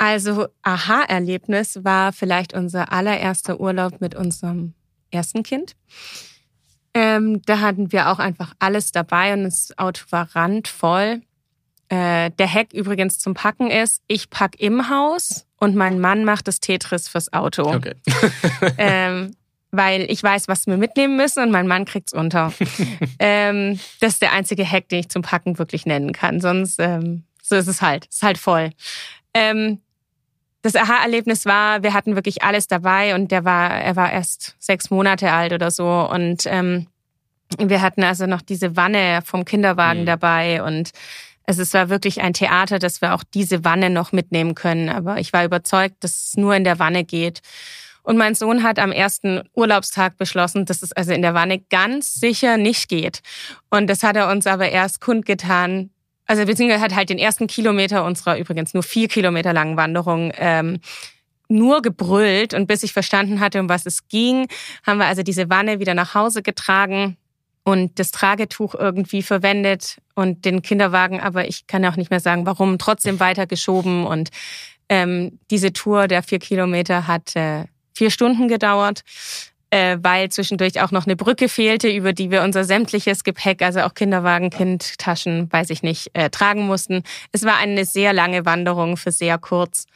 [0.02, 4.74] Also, Aha-Erlebnis war vielleicht unser allererster Urlaub mit unserem
[5.12, 5.76] ersten Kind.
[6.92, 11.22] Ähm, da hatten wir auch einfach alles dabei und das Auto war randvoll.
[11.88, 16.48] Äh, der Hack übrigens zum Packen ist, ich pack im Haus und mein Mann macht
[16.48, 17.72] das Tetris fürs Auto.
[17.72, 17.94] Okay.
[18.78, 19.36] ähm,
[19.70, 22.52] weil ich weiß, was wir mitnehmen müssen und mein Mann kriegt's unter.
[23.20, 26.40] ähm, das ist der einzige Hack, den ich zum Packen wirklich nennen kann.
[26.40, 28.08] Sonst ähm, so ist es halt.
[28.10, 28.70] Es ist halt voll.
[29.32, 29.78] Ähm,
[30.62, 34.90] das Aha-Erlebnis war, wir hatten wirklich alles dabei und der war, er war erst sechs
[34.90, 36.86] Monate alt oder so und ähm,
[37.58, 40.06] wir hatten also noch diese Wanne vom Kinderwagen mhm.
[40.06, 40.92] dabei und
[41.44, 44.88] also es war wirklich ein Theater, dass wir auch diese Wanne noch mitnehmen können.
[44.88, 47.40] Aber ich war überzeugt, dass es nur in der Wanne geht.
[48.04, 52.14] Und mein Sohn hat am ersten Urlaubstag beschlossen, dass es also in der Wanne ganz
[52.14, 53.22] sicher nicht geht.
[53.70, 55.90] Und das hat er uns aber erst kundgetan.
[56.32, 60.80] Also beziehungsweise hat halt den ersten Kilometer unserer übrigens nur vier Kilometer langen Wanderung ähm,
[61.48, 62.54] nur gebrüllt.
[62.54, 64.46] Und bis ich verstanden hatte, um was es ging,
[64.86, 67.18] haben wir also diese Wanne wieder nach Hause getragen
[67.64, 72.46] und das Tragetuch irgendwie verwendet und den Kinderwagen, aber ich kann auch nicht mehr sagen,
[72.46, 74.06] warum, trotzdem weitergeschoben.
[74.06, 74.30] Und
[74.88, 79.02] ähm, diese Tour der vier Kilometer hat äh, vier Stunden gedauert,
[79.72, 83.80] äh, weil zwischendurch auch noch eine Brücke fehlte, über die wir unser sämtliches Gepäck, also
[83.80, 87.02] auch Kinderwagen, Kindtaschen, weiß ich nicht, äh, tragen mussten.
[87.32, 89.86] Es war eine sehr lange Wanderung für sehr kurz.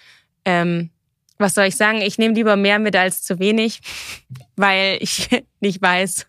[0.46, 0.88] Ähm,
[1.36, 2.00] was soll ich sagen?
[2.00, 3.80] Ich nehme lieber mehr mit als zu wenig,
[4.56, 5.28] weil ich
[5.60, 6.26] nicht weiß,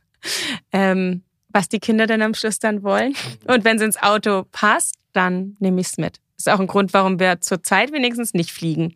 [0.74, 3.16] ähm, was die Kinder dann am Schluss dann wollen.
[3.46, 6.20] Und wenn es ins Auto passt, dann nehme ich es mit.
[6.38, 8.94] Ist auch ein Grund, warum wir zurzeit wenigstens nicht fliegen.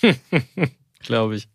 [1.00, 1.48] glaube ich.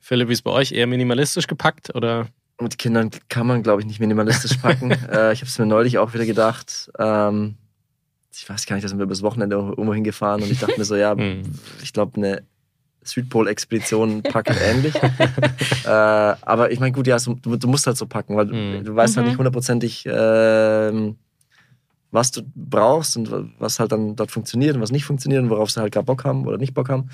[0.00, 0.72] Philipp, wie ist bei euch?
[0.72, 2.26] Eher minimalistisch gepackt oder?
[2.60, 4.90] Mit Kindern kann man, glaube ich, nicht minimalistisch packen.
[5.10, 6.90] äh, ich habe es mir neulich auch wieder gedacht.
[6.98, 7.56] Ähm,
[8.34, 10.84] ich weiß gar nicht, da sind wir übers Wochenende irgendwo hingefahren und ich dachte mir
[10.84, 11.42] so, ja, hm.
[11.82, 12.42] ich glaube, eine
[13.04, 14.94] Südpol-Expedition packen ähnlich.
[15.84, 18.84] äh, aber ich meine, gut, ja, du, du, musst halt so packen, weil mhm.
[18.84, 19.38] du weißt halt nicht mhm.
[19.38, 21.12] hundertprozentig, äh,
[22.10, 25.70] was du brauchst und was halt dann dort funktioniert und was nicht funktioniert und worauf
[25.70, 27.10] sie halt gar Bock haben oder nicht Bock haben.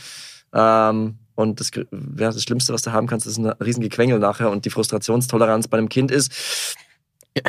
[0.53, 4.51] Ähm, und das, ja, das Schlimmste, was du haben kannst, ist ein riesen Gequengel nachher
[4.51, 6.77] und die Frustrationstoleranz bei einem Kind ist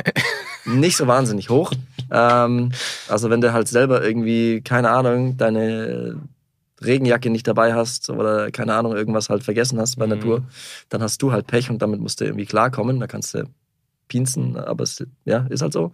[0.66, 1.74] nicht so wahnsinnig hoch.
[2.12, 2.72] Ähm,
[3.08, 6.22] also wenn du halt selber irgendwie, keine Ahnung, deine
[6.80, 10.12] Regenjacke nicht dabei hast oder keine Ahnung, irgendwas halt vergessen hast bei mhm.
[10.12, 10.44] Natur,
[10.90, 13.00] dann hast du halt Pech und damit musst du irgendwie klarkommen.
[13.00, 13.50] Da kannst du
[14.08, 15.94] pinsen, aber es ja, ist halt so.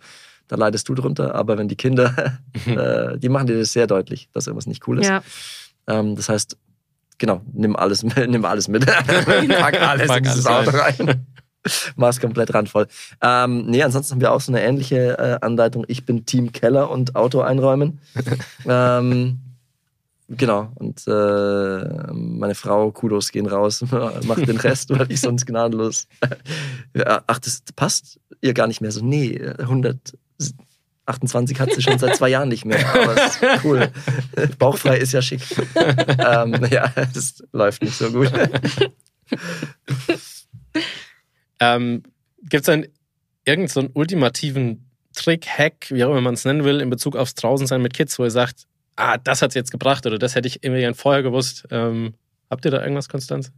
[0.50, 1.34] Da leidest du drunter.
[1.34, 2.14] Aber wenn die Kinder,
[2.66, 5.08] äh, die machen dir das sehr deutlich, dass irgendwas nicht cool ist.
[5.08, 5.24] Ja.
[5.88, 6.58] Ähm, das heißt,
[7.18, 8.86] genau, nimm alles mit, nimm alles mit.
[8.86, 11.26] Pack alles Pack in dieses Auto rein.
[11.96, 12.88] Mach's komplett randvoll.
[13.22, 15.84] Ähm, nee, ansonsten haben wir auch so eine ähnliche äh, Anleitung.
[15.88, 18.00] Ich bin Team Keller und Auto einräumen.
[18.68, 19.40] ähm,
[20.28, 23.86] Genau, und äh, meine Frau, Kudos gehen raus,
[24.24, 26.08] macht den Rest, weil ich sonst gnadenlos.
[27.28, 28.92] Ach, das passt ihr gar nicht mehr.
[28.92, 29.40] So, nee,
[31.08, 33.92] 128 hat sie schon seit zwei Jahren nicht mehr, aber ist cool.
[34.58, 35.42] Bauchfrei ist ja schick.
[35.76, 38.32] ähm, ja, das läuft nicht so gut.
[41.60, 42.04] ähm,
[42.42, 42.88] Gibt es einen
[43.46, 47.36] irgendeinen so ultimativen Trick, Hack, wie auch immer man es nennen will, in Bezug aufs
[47.36, 48.66] Draußensein mit Kids, wo ihr sagt,
[48.96, 51.68] ah, das hat es jetzt gebracht oder das hätte ich immer gern vorher gewusst.
[51.72, 52.16] Ähm,
[52.50, 53.52] habt ihr da irgendwas, Konstanze?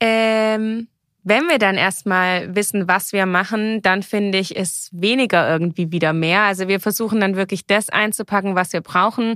[0.00, 0.88] Ähm,
[1.28, 6.12] wenn wir dann erstmal wissen, was wir machen, dann finde ich, ist weniger irgendwie wieder
[6.12, 6.42] mehr.
[6.42, 9.34] Also wir versuchen dann wirklich das einzupacken, was wir brauchen.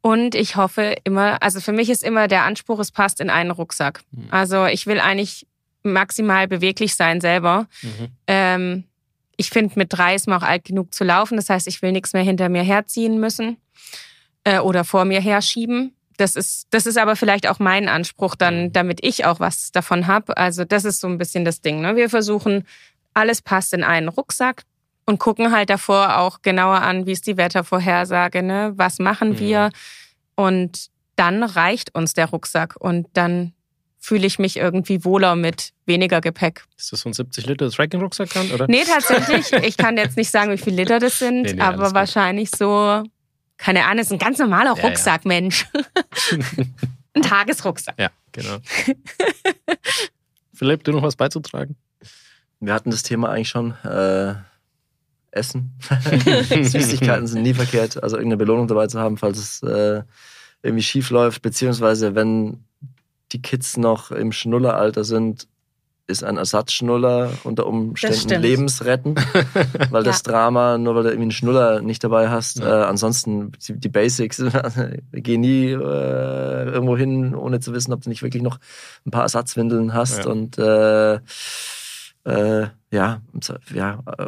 [0.00, 3.50] Und ich hoffe immer, also für mich ist immer der Anspruch, es passt in einen
[3.50, 4.00] Rucksack.
[4.12, 4.28] Mhm.
[4.30, 5.46] Also ich will eigentlich
[5.82, 7.66] maximal beweglich sein selber.
[7.82, 8.08] Mhm.
[8.26, 8.84] Ähm,
[9.36, 11.36] ich finde, mit drei ist man auch alt genug zu laufen.
[11.36, 13.58] Das heißt, ich will nichts mehr hinter mir herziehen müssen
[14.44, 15.94] äh, oder vor mir herschieben.
[16.20, 20.06] Das ist, das ist aber vielleicht auch mein Anspruch dann, damit ich auch was davon
[20.06, 20.36] habe.
[20.36, 21.80] Also das ist so ein bisschen das Ding.
[21.80, 21.96] Ne?
[21.96, 22.66] Wir versuchen,
[23.14, 24.62] alles passt in einen Rucksack
[25.06, 28.72] und gucken halt davor auch genauer an, wie ist die Wettervorhersage, ne?
[28.76, 29.38] was machen Mhm.
[29.40, 29.70] wir.
[30.36, 33.52] Und dann reicht uns der Rucksack und dann
[33.98, 36.64] fühle ich mich irgendwie wohler mit weniger Gepäck.
[36.78, 38.66] Ist das so ein 70 Liter Trekking-Rucksack dann, oder?
[38.68, 39.52] Nee, tatsächlich.
[39.64, 43.02] Ich kann jetzt nicht sagen, wie viele Liter das sind, Nee, nee, aber wahrscheinlich so,
[43.60, 44.88] keine Ahnung, ist ein ganz normaler Ja, ja.
[44.88, 45.66] Rucksack, Mensch.
[47.14, 47.94] ein Tagesrucksack.
[47.98, 48.58] Ja, genau.
[50.54, 51.76] Philipp, du noch was beizutragen?
[52.58, 53.72] Wir hatten das Thema eigentlich schon.
[53.84, 54.34] Äh,
[55.30, 55.78] Essen.
[56.50, 58.02] Süßigkeiten sind nie verkehrt.
[58.02, 60.02] Also irgendeine Belohnung dabei zu haben, falls es äh,
[60.62, 61.42] irgendwie schief läuft.
[61.42, 62.64] Beziehungsweise, wenn
[63.32, 65.46] die Kids noch im Schnulleralter sind,
[66.10, 69.20] ist ein Ersatzschnuller unter Umständen lebensrettend.
[69.90, 72.82] weil das Drama, nur weil du irgendwie einen Schnuller nicht dabei hast, Ja.
[72.82, 74.42] äh, ansonsten die, die Basics,
[75.12, 78.58] geh nie äh, irgendwo hin, ohne zu wissen, ob du nicht wirklich noch
[79.06, 80.24] ein paar Ersatzwindeln hast.
[80.24, 80.30] Ja.
[80.30, 81.14] Und äh,
[82.24, 83.20] äh, ja,
[83.72, 84.26] ja, äh,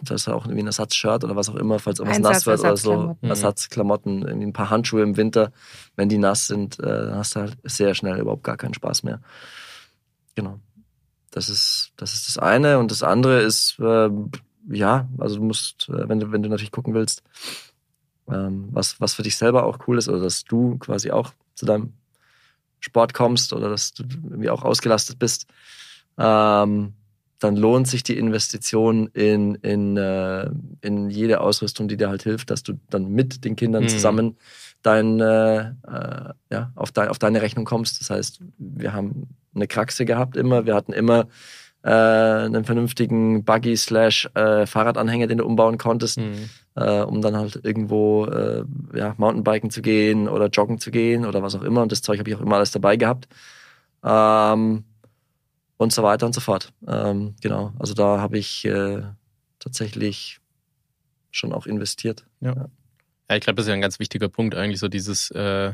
[0.00, 2.60] das ist auch irgendwie ein Ersatzshirt oder was auch immer, falls irgendwas Einsatz- nass wird
[2.60, 2.90] oder so.
[2.92, 3.28] Ersatzklamotten.
[3.28, 5.50] Ersatzklamotten, irgendwie ein paar Handschuhe im Winter.
[5.96, 9.02] Wenn die nass sind, äh, dann hast du halt sehr schnell überhaupt gar keinen Spaß
[9.02, 9.20] mehr.
[10.36, 10.60] Genau.
[11.38, 12.80] Das ist, das ist das eine.
[12.80, 14.10] Und das andere ist, äh,
[14.70, 17.22] ja, also du musst, äh, wenn du, wenn du natürlich gucken willst,
[18.28, 21.64] ähm, was, was für dich selber auch cool ist, oder dass du quasi auch zu
[21.64, 21.92] deinem
[22.80, 25.46] Sport kommst oder dass du irgendwie auch ausgelastet bist,
[26.18, 26.94] ähm,
[27.38, 32.50] dann lohnt sich die Investition in, in, äh, in jede Ausrüstung, die dir halt hilft,
[32.50, 33.88] dass du dann mit den Kindern Mhm.
[33.88, 34.36] zusammen
[34.82, 38.00] dein, äh, äh, ja, auf, dein, auf deine Rechnung kommst.
[38.00, 41.26] Das heißt, wir haben eine Kraxe gehabt immer, wir hatten immer
[41.82, 46.50] äh, einen vernünftigen Buggy slash äh, Fahrradanhänger, den du umbauen konntest, Mhm.
[46.74, 51.42] äh, um dann halt irgendwo äh, ja, Mountainbiken zu gehen oder joggen zu gehen oder
[51.42, 51.82] was auch immer.
[51.82, 53.28] Und das Zeug habe ich auch immer alles dabei gehabt.
[54.04, 54.84] Ähm,
[55.76, 56.72] und so weiter und so fort.
[56.86, 59.02] Ähm, genau, also da habe ich äh,
[59.60, 60.40] tatsächlich
[61.30, 62.24] schon auch investiert.
[62.40, 62.68] Ja,
[63.30, 65.72] ich glaube, das ist ja ein ganz wichtiger Punkt, eigentlich so dieses äh,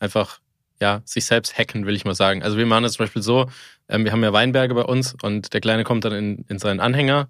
[0.00, 0.40] einfach,
[0.80, 2.42] ja, sich selbst hacken, will ich mal sagen.
[2.42, 3.46] Also wir machen das zum Beispiel so,
[3.88, 6.80] ähm, wir haben ja Weinberge bei uns und der Kleine kommt dann in, in seinen
[6.80, 7.28] Anhänger.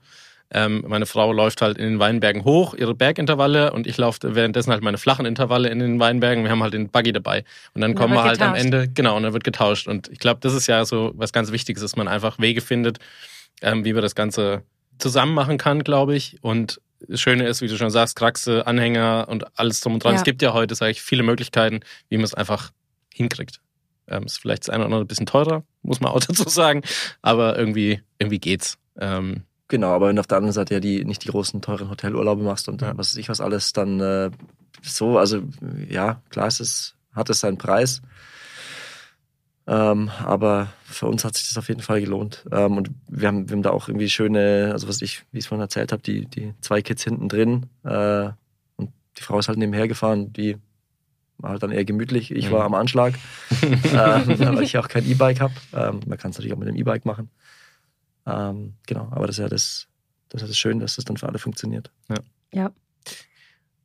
[0.51, 4.71] Ähm, meine Frau läuft halt in den Weinbergen hoch, ihre Bergintervalle und ich laufe währenddessen
[4.71, 6.45] halt meine flachen Intervalle in den Weinbergen.
[6.45, 7.45] Wir haben halt den Buggy dabei.
[7.75, 8.65] Und dann Und kommen wir halt am getauscht.
[8.65, 9.89] Ende, genau, und dann wird getauscht.
[9.89, 12.99] Und ich glaube, das ist ja so was ganz Wichtiges, dass man einfach Wege findet,
[13.63, 14.63] ähm, wie man das Ganze
[14.99, 16.37] zusammen machen kann, glaube ich.
[16.43, 20.13] Und das Schöne ist, wie du schon sagst, Kraxe, Anhänger und alles drum und dran.
[20.13, 20.19] Ja.
[20.19, 22.71] Es gibt ja heute, sage ich, viele Möglichkeiten, wie man es einfach
[23.15, 23.61] hinkriegt.
[24.07, 26.83] Ähm, ist vielleicht das eine oder andere ein bisschen teurer, muss man auch dazu sagen,
[27.23, 28.79] aber irgendwie, irgendwie geht's.
[28.99, 31.89] Ähm, Genau, aber wenn du auf der anderen Seite ja die, nicht die großen, teuren
[31.89, 32.89] Hotelurlaube machst und Ja.
[32.99, 34.31] was weiß ich was alles, dann äh,
[34.83, 35.43] so, also
[35.89, 38.03] ja, klar, es ist, hat es seinen Preis.
[39.67, 42.45] Ähm, aber für uns hat sich das auf jeden Fall gelohnt.
[42.53, 45.45] Ähm, und wir haben, wir haben da auch irgendwie schöne, also was ich, wie ich
[45.45, 47.67] es vorhin erzählt habe, die, die zwei Kids hinten drin.
[47.85, 48.29] Äh,
[48.77, 50.59] und die Frau ist halt nebenher gefahren, die
[51.39, 52.31] war halt dann eher gemütlich.
[52.31, 52.53] Ich Mhm.
[52.53, 53.15] war am Anschlag,
[53.63, 55.55] ähm, weil ich auch kein E-Bike habe.
[55.73, 57.31] Ähm, man kann es natürlich auch mit dem E-Bike machen.
[58.27, 59.87] Ähm, genau, aber das ist ja das,
[60.31, 61.91] das ist ja das Schöne, dass das dann für alle funktioniert.
[62.53, 62.71] Ja.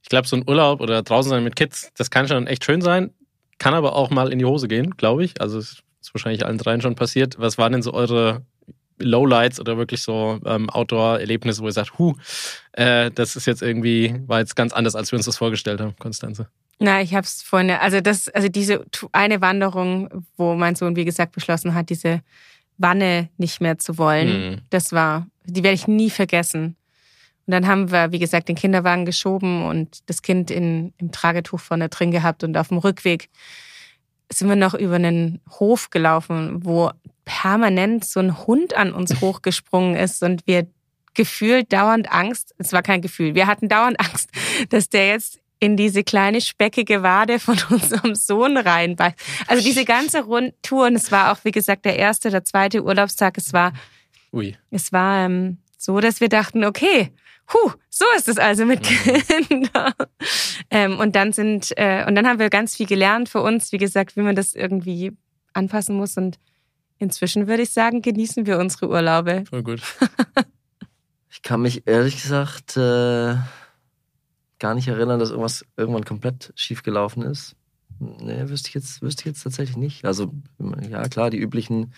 [0.02, 2.82] ich glaube, so ein Urlaub oder draußen sein mit Kids, das kann schon echt schön
[2.82, 3.12] sein,
[3.58, 5.42] kann aber auch mal in die Hose gehen, glaube ich.
[5.42, 7.38] Also es ist wahrscheinlich allen dreien schon passiert.
[7.40, 8.44] Was waren denn so eure
[9.00, 12.14] Lowlights oder wirklich so ähm, Outdoor-Erlebnisse, wo ihr sagt, huh,
[12.74, 15.96] äh, das ist jetzt irgendwie, war jetzt ganz anders, als wir uns das vorgestellt haben,
[15.98, 16.48] Konstanze.
[16.80, 21.04] Na, ich habe es vorhin, also das, also diese eine Wanderung, wo mein Sohn, wie
[21.06, 22.22] gesagt, beschlossen hat, diese
[22.78, 24.62] Wanne nicht mehr zu wollen, Mhm.
[24.70, 26.78] das war, die werde ich nie vergessen.
[27.46, 31.60] Und dann haben wir, wie gesagt, den Kinderwagen geschoben und das Kind in, im Tragetuch
[31.60, 33.30] vorne drin gehabt und auf dem Rückweg
[34.32, 36.92] sind wir noch über einen Hof gelaufen, wo
[37.26, 40.68] permanent so ein Hund an uns hochgesprungen ist und wir
[41.16, 44.30] gefühlt dauernd Angst, es war kein Gefühl, wir hatten dauernd Angst,
[44.70, 49.18] dass der jetzt in diese kleine speckige Wade von unserem Sohn reinbeißt.
[49.48, 53.38] Also diese ganze Rundtour und es war auch, wie gesagt, der erste, der zweite Urlaubstag,
[53.38, 53.74] es war,
[54.32, 54.56] Ui.
[54.72, 57.12] es war ähm, so, dass wir dachten, okay,
[57.52, 59.94] Huh, so ist es also mit Kindern.
[60.70, 63.80] ähm, und dann sind, äh, und dann haben wir ganz viel gelernt für uns, wie
[63.80, 65.14] gesagt, wie man das irgendwie
[65.54, 66.16] anpassen muss.
[66.16, 66.38] Und
[67.00, 69.46] inzwischen würde ich sagen, genießen wir unsere Urlaube.
[69.50, 69.82] Voll gut.
[71.32, 73.36] Ich kann mich ehrlich gesagt äh,
[74.60, 77.56] gar nicht erinnern, dass irgendwas irgendwann komplett schief gelaufen ist.
[78.00, 80.06] Nee, wüsste ich jetzt, wüsste ich jetzt tatsächlich nicht.
[80.06, 80.32] Also,
[80.90, 81.94] ja, klar, die üblichen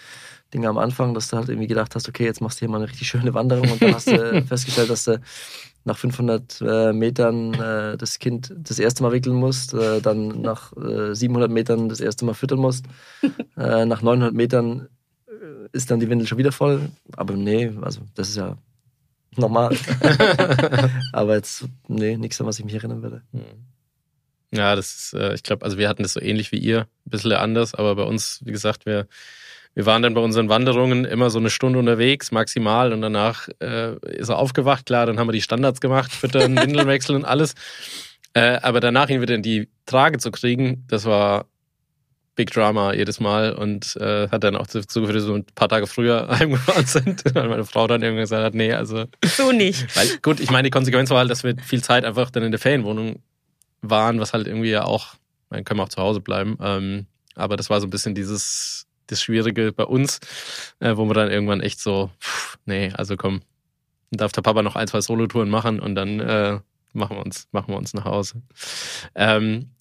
[0.51, 2.77] Dinge am Anfang, dass du halt irgendwie gedacht hast, okay, jetzt machst du hier mal
[2.77, 5.21] eine richtig schöne Wanderung und dann hast du festgestellt, dass du
[5.83, 10.73] nach 500 äh, Metern äh, das Kind das erste Mal wickeln musst, äh, dann nach
[10.75, 12.85] 700 äh, Metern das erste Mal füttern musst,
[13.57, 14.87] äh, nach 900 Metern
[15.27, 16.89] äh, ist dann die Windel schon wieder voll.
[17.15, 18.57] Aber nee, also das ist ja
[19.35, 19.75] normal.
[21.13, 23.21] Aber jetzt, nee, nichts, an was ich mich erinnern würde.
[23.31, 23.65] Hm.
[24.53, 27.09] Ja, das ist, äh, ich glaube, also wir hatten das so ähnlich wie ihr, ein
[27.09, 29.07] bisschen anders, aber bei uns, wie gesagt, wir,
[29.73, 33.95] wir waren dann bei unseren Wanderungen immer so eine Stunde unterwegs, maximal, und danach äh,
[34.07, 37.55] ist er aufgewacht, klar, dann haben wir die Standards gemacht, Füttern, Windeln wechseln und alles.
[38.33, 41.45] Äh, aber danach ihn wieder in die Trage zu kriegen, das war
[42.35, 45.69] Big Drama jedes Mal und äh, hat dann auch dazu geführt, dass wir ein paar
[45.69, 49.05] Tage früher heimgefahren sind, weil meine Frau dann irgendwann gesagt hat, nee, also.
[49.23, 49.95] So nicht.
[49.95, 52.51] Weil, gut, ich meine, die Konsequenz war halt, dass wir viel Zeit einfach dann in
[52.51, 53.21] der Ferienwohnung
[53.81, 55.15] waren, was halt irgendwie ja auch,
[55.49, 56.57] man können wir auch zu Hause bleiben.
[56.61, 60.19] Ähm, aber das war so ein bisschen dieses, das Schwierige bei uns,
[60.79, 63.41] äh, wo wir dann irgendwann echt so, pff, nee, also komm,
[64.11, 66.59] darf der Papa noch ein, zwei Solo-Touren machen und dann äh,
[66.93, 68.41] machen wir uns, machen wir uns nach Hause.
[69.15, 69.71] Ähm,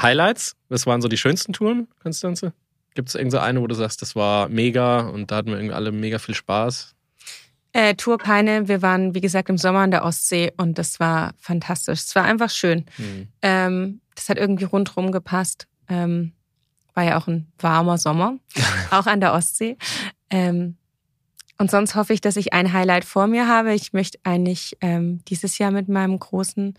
[0.00, 2.52] Highlights, was waren so die schönsten Touren, Konstanze?
[2.94, 5.74] Gibt es irgendeine, eine, wo du sagst, das war mega und da hatten wir irgendwie
[5.74, 6.94] alle mega viel Spaß?
[7.72, 8.68] Äh, Tour keine.
[8.68, 12.00] Wir waren, wie gesagt, im Sommer an der Ostsee und das war fantastisch.
[12.00, 12.86] Es war einfach schön.
[12.96, 13.28] Mhm.
[13.42, 15.66] Ähm, das hat irgendwie rundherum gepasst.
[15.88, 16.32] Ähm,
[16.94, 18.38] war ja auch ein warmer Sommer,
[18.90, 19.76] auch an der Ostsee.
[20.30, 20.76] Ähm,
[21.58, 23.74] und sonst hoffe ich, dass ich ein Highlight vor mir habe.
[23.74, 26.74] Ich möchte eigentlich ähm, dieses Jahr mit meinem Großen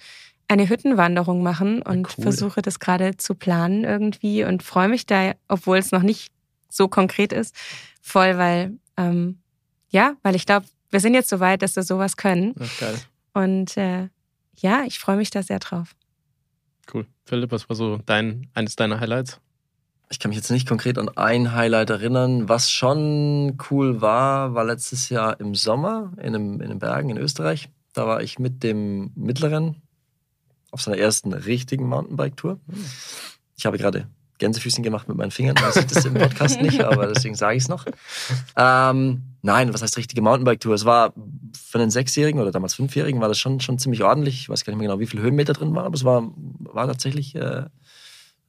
[0.47, 2.23] eine Hüttenwanderung machen und cool.
[2.23, 6.31] versuche das gerade zu planen irgendwie und freue mich da, obwohl es noch nicht
[6.69, 7.55] so konkret ist,
[8.01, 9.39] voll, weil ähm,
[9.89, 12.55] ja, weil ich glaube, wir sind jetzt so weit, dass wir sowas können.
[12.60, 12.95] Ach, geil.
[13.33, 14.10] Und äh,
[14.55, 15.95] ja, ich freue mich da sehr drauf.
[16.93, 17.05] Cool.
[17.25, 19.39] Philipp, was war so dein, eines deiner Highlights?
[20.10, 22.47] Ich kann mich jetzt nicht konkret an ein Highlight erinnern.
[22.47, 27.17] Was schon cool war, war letztes Jahr im Sommer in, einem, in den Bergen in
[27.17, 27.69] Österreich.
[27.93, 29.81] Da war ich mit dem Mittleren
[30.71, 32.60] auf seiner ersten richtigen Mountainbike-Tour.
[33.56, 35.56] Ich habe gerade Gänsefüßchen gemacht mit meinen Fingern.
[35.60, 37.86] Man sieht das im Podcast nicht, aber deswegen sage ich es noch.
[38.56, 40.75] Ähm, nein, was heißt richtige Mountainbike-Tour?
[40.75, 41.13] Es war
[41.60, 44.41] für einen Sechsjährigen oder damals Fünfjährigen war das schon, schon ziemlich ordentlich.
[44.41, 46.88] Ich weiß gar nicht mehr genau, wie viele Höhenmeter drin waren, aber es war, war
[46.88, 47.65] tatsächlich äh,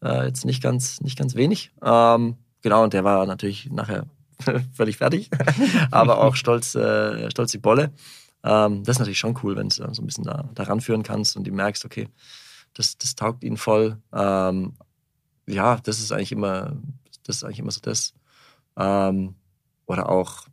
[0.02, 1.72] äh, jetzt nicht ganz, nicht ganz wenig.
[1.82, 4.06] Ähm, genau, und der war natürlich nachher
[4.72, 5.30] völlig fertig,
[5.90, 7.92] aber auch stolz, äh, stolz die Bolle.
[8.44, 11.36] Ähm, das ist natürlich schon cool, wenn du so ein bisschen da, da ranführen kannst
[11.36, 12.08] und die merkst, okay,
[12.74, 13.98] das, das taugt ihnen voll.
[14.12, 14.74] Ähm,
[15.46, 16.76] ja, das ist eigentlich immer,
[17.24, 18.14] das ist eigentlich immer so das.
[18.76, 19.34] Ähm,
[19.86, 20.46] oder auch,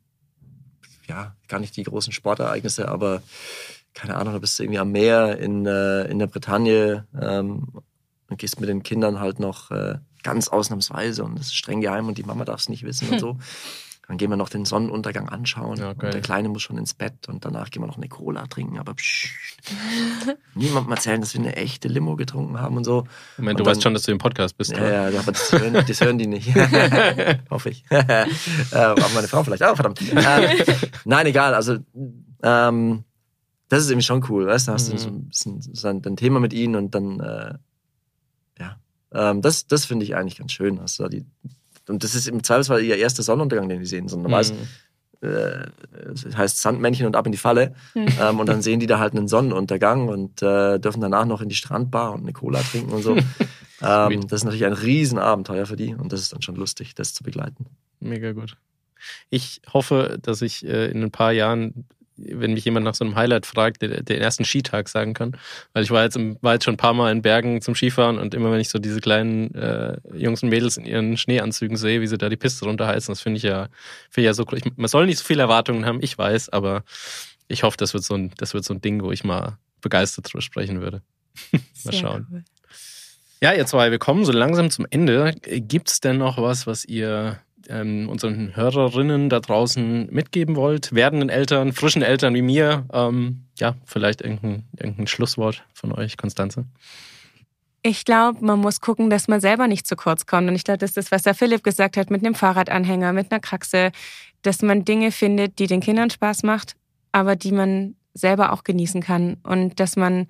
[1.08, 3.22] ja, gar nicht die großen Sportereignisse, aber
[3.94, 7.68] keine Ahnung, da bist du irgendwie am Meer in, äh, in der Bretagne ähm,
[8.30, 12.08] und gehst mit den Kindern halt noch äh, ganz ausnahmsweise und das ist streng geheim
[12.08, 13.38] und die Mama darf es nicht wissen und so.
[14.08, 15.78] Dann gehen wir noch den Sonnenuntergang anschauen.
[15.78, 18.46] Ja, und der Kleine muss schon ins Bett und danach gehen wir noch eine Cola
[18.46, 18.78] trinken.
[18.78, 19.34] Aber psch,
[20.54, 23.06] niemandem erzählen, dass wir eine echte Limo getrunken haben und so.
[23.38, 24.72] Ich meine, du dann, weißt schon, dass du im Podcast bist.
[24.72, 26.54] Ja, ja aber das hören, das hören die nicht.
[27.50, 27.84] Hoffe ich.
[27.90, 28.28] äh,
[28.72, 30.02] aber meine Frau vielleicht auch, verdammt.
[30.02, 30.66] Ähm,
[31.06, 31.56] nein, egal.
[31.56, 31.78] Also,
[32.44, 33.04] ähm,
[33.70, 34.46] das ist eben schon cool.
[34.46, 34.68] Weißt?
[34.68, 37.54] Da hast du so ein bisschen so ein, ein Thema mit ihnen und dann, äh,
[38.60, 38.78] ja.
[39.12, 40.80] Ähm, das das finde ich eigentlich ganz schön.
[40.80, 41.26] Hast du die
[41.88, 44.08] und das ist im Zweifelsfall ihr erster Sonnenuntergang, den die sehen.
[44.08, 45.28] So, normal mhm.
[45.28, 45.68] äh,
[46.08, 47.76] das heißt Sandmännchen und ab in die Falle.
[47.94, 48.08] Mhm.
[48.20, 51.50] Ähm, und dann sehen die da halt einen Sonnenuntergang und äh, dürfen danach noch in
[51.50, 53.16] die Strandbar und eine Cola trinken und so.
[53.82, 57.14] ähm, das ist natürlich ein Riesenabenteuer für die und das ist dann schon lustig, das
[57.14, 57.66] zu begleiten.
[58.00, 58.58] Mega gut.
[59.30, 61.86] Ich hoffe, dass ich äh, in ein paar Jahren
[62.18, 65.38] wenn mich jemand nach so einem Highlight fragt, den, den ersten Skitag sagen kann.
[65.74, 68.18] Weil ich war jetzt, im, war jetzt schon ein paar Mal in Bergen zum Skifahren
[68.18, 72.02] und immer wenn ich so diese kleinen äh, Jungs und Mädels in ihren Schneeanzügen sehe,
[72.02, 73.68] wie sie da die Piste runterheizen, das finde ich ja,
[74.10, 74.58] finde ich ja so cool.
[74.58, 76.84] Ich, man soll nicht so viele Erwartungen haben, ich weiß, aber
[77.48, 80.32] ich hoffe, das wird so ein, das wird so ein Ding, wo ich mal begeistert
[80.32, 81.02] drüber sprechen würde.
[81.84, 82.28] mal schauen.
[82.32, 82.44] Cool.
[83.42, 85.36] Ja, ihr zwei, wir kommen so langsam zum Ende.
[85.44, 87.40] Gibt's denn noch was, was ihr
[87.70, 93.76] ähm, unseren Hörerinnen da draußen mitgeben wollt, werdenden Eltern, frischen Eltern wie mir, ähm, ja,
[93.86, 96.66] vielleicht irgendein, irgendein Schlusswort von euch, Konstanze?
[97.82, 100.50] Ich glaube, man muss gucken, dass man selber nicht zu kurz kommt.
[100.50, 103.32] Und ich glaube, das ist das, was der Philipp gesagt hat, mit einem Fahrradanhänger, mit
[103.32, 103.92] einer Kraxe,
[104.42, 106.76] dass man Dinge findet, die den Kindern Spaß macht,
[107.12, 109.38] aber die man selber auch genießen kann.
[109.44, 110.26] Und dass man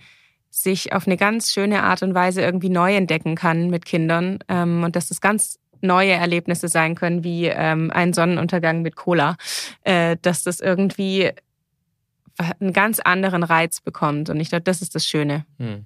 [0.49, 4.39] sich auf eine ganz schöne Art und Weise irgendwie neu entdecken kann mit Kindern.
[4.47, 9.37] Ähm, und dass das ganz neue Erlebnisse sein können, wie ähm, ein Sonnenuntergang mit Cola,
[9.83, 11.31] äh, dass das irgendwie
[12.59, 14.29] einen ganz anderen Reiz bekommt.
[14.29, 15.45] Und ich glaube, das ist das Schöne.
[15.57, 15.85] Hm.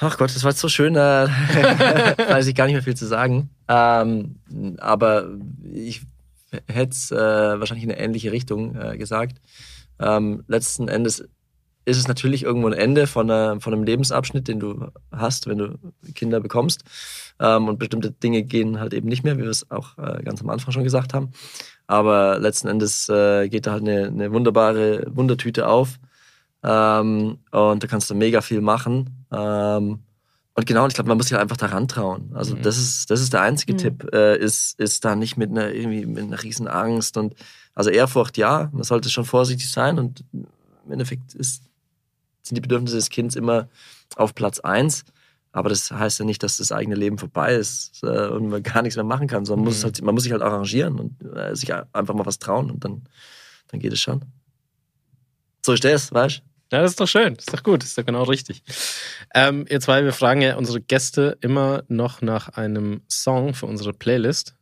[0.00, 3.06] Ach Gott, das war jetzt so schön, äh, weiß ich gar nicht mehr viel zu
[3.06, 3.50] sagen.
[3.68, 4.40] Ähm,
[4.78, 5.28] aber
[5.72, 6.02] ich
[6.66, 9.40] hätte es äh, wahrscheinlich in eine ähnliche Richtung äh, gesagt.
[10.00, 11.24] Ähm, letzten Endes
[11.84, 15.58] ist es natürlich irgendwo ein Ende von, einer, von einem Lebensabschnitt, den du hast, wenn
[15.58, 15.78] du
[16.14, 16.82] Kinder bekommst.
[17.40, 20.40] Ähm, und bestimmte Dinge gehen halt eben nicht mehr, wie wir es auch äh, ganz
[20.40, 21.30] am Anfang schon gesagt haben.
[21.86, 25.98] Aber letzten Endes äh, geht da halt eine, eine wunderbare Wundertüte auf.
[26.62, 29.26] Ähm, und da kannst du mega viel machen.
[29.32, 30.00] Ähm,
[30.56, 32.30] und genau, ich glaube, man muss sich halt einfach daran trauen.
[32.32, 32.62] Also mhm.
[32.62, 33.78] das ist das ist der einzige mhm.
[33.78, 37.34] Tipp, äh, ist ist da nicht mit einer irgendwie mit einer riesen Angst und
[37.74, 41.64] also Ehrfurcht, ja, man sollte schon vorsichtig sein und im Endeffekt ist,
[42.42, 43.68] sind die Bedürfnisse des Kindes immer
[44.16, 45.04] auf Platz eins.
[45.54, 48.82] Aber das heißt ja nicht, dass das eigene Leben vorbei ist äh, und man gar
[48.82, 49.68] nichts mehr machen kann, sondern mhm.
[49.68, 52.84] muss halt, man muss sich halt arrangieren und äh, sich einfach mal was trauen und
[52.84, 53.04] dann,
[53.68, 54.24] dann geht es schon.
[55.64, 56.42] So ist das, weißt du?
[56.72, 57.34] Ja, das ist doch schön.
[57.34, 57.82] Das ist doch gut.
[57.82, 58.64] Das ist doch genau richtig.
[59.32, 63.92] Ähm, ihr zwei, wir fragen ja unsere Gäste immer noch nach einem Song für unsere
[63.92, 64.56] Playlist.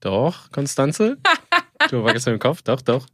[0.00, 1.18] Doch, Konstanze?
[1.90, 2.62] du wackelst mit dem Kopf?
[2.62, 3.06] Doch, doch.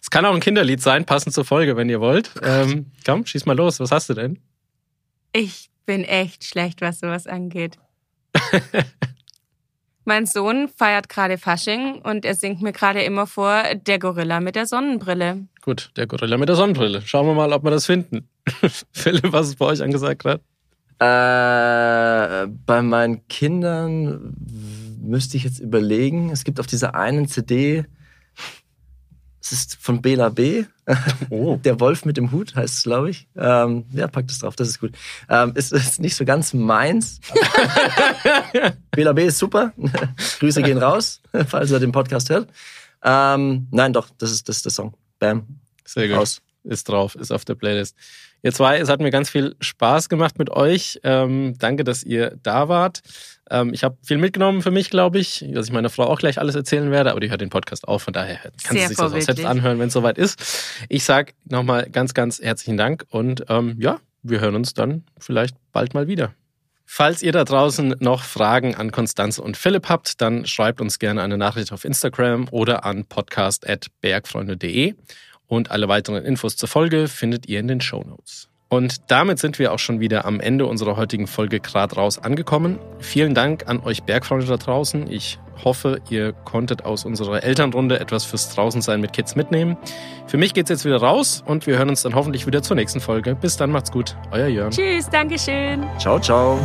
[0.00, 2.30] Es kann auch ein Kinderlied sein, passend zur Folge, wenn ihr wollt.
[2.42, 3.80] Ähm, komm, schieß mal los.
[3.80, 4.38] Was hast du denn?
[5.32, 7.78] Ich bin echt schlecht, was sowas angeht.
[10.04, 14.56] mein Sohn feiert gerade Fasching und er singt mir gerade immer vor, der Gorilla mit
[14.56, 15.46] der Sonnenbrille.
[15.62, 17.02] Gut, der Gorilla mit der Sonnenbrille.
[17.02, 18.28] Schauen wir mal, ob wir das finden.
[18.92, 20.42] Philipp, was ist bei euch angesagt gerade?
[20.98, 24.34] Äh, bei meinen Kindern
[25.00, 26.30] müsste ich jetzt überlegen.
[26.30, 27.84] Es gibt auf dieser einen CD
[29.46, 30.64] es ist von Bela B.
[31.30, 31.56] Oh.
[31.64, 33.28] Der Wolf mit dem Hut heißt es, glaube ich.
[33.36, 34.92] Ähm, ja, packt es drauf, das ist gut.
[35.28, 37.20] Ähm, ist, ist nicht so ganz meins.
[38.90, 39.72] Bela B ist super.
[40.40, 42.48] Grüße gehen raus, falls er den Podcast hört.
[43.04, 44.94] Ähm, nein, doch, das ist, das ist der Song.
[45.20, 45.46] Bam.
[45.84, 46.16] Sehr gut.
[46.16, 46.42] Raus.
[46.64, 47.94] Ist drauf, ist auf der Playlist.
[48.42, 50.98] Ihr zwei, es hat mir ganz viel Spaß gemacht mit euch.
[51.04, 53.02] Ähm, danke, dass ihr da wart.
[53.50, 56.38] Ähm, ich habe viel mitgenommen für mich, glaube ich, dass ich meiner Frau auch gleich
[56.38, 58.96] alles erzählen werde, aber die hört den Podcast auch, von daher kann Sehr sie sich
[58.96, 60.42] das auch selbst anhören, wenn es soweit ist.
[60.88, 65.56] Ich sage nochmal ganz, ganz herzlichen Dank und ähm, ja, wir hören uns dann vielleicht
[65.72, 66.34] bald mal wieder.
[66.88, 71.20] Falls ihr da draußen noch Fragen an Konstanze und Philipp habt, dann schreibt uns gerne
[71.20, 74.94] eine Nachricht auf Instagram oder an podcast.bergfreunde.de
[75.46, 78.48] und alle weiteren Infos zur Folge findet ihr in den Show Notes.
[78.68, 82.78] Und damit sind wir auch schon wieder am Ende unserer heutigen Folge Grad raus angekommen.
[82.98, 85.10] Vielen Dank an euch Bergfreunde da draußen.
[85.10, 89.76] Ich hoffe, ihr konntet aus unserer Elternrunde etwas fürs Draußensein mit Kids mitnehmen.
[90.26, 93.00] Für mich geht's jetzt wieder raus und wir hören uns dann hoffentlich wieder zur nächsten
[93.00, 93.34] Folge.
[93.34, 94.16] Bis dann, macht's gut.
[94.32, 94.70] Euer Jörn.
[94.70, 95.84] Tschüss, Dankeschön.
[95.98, 96.58] Ciao, ciao.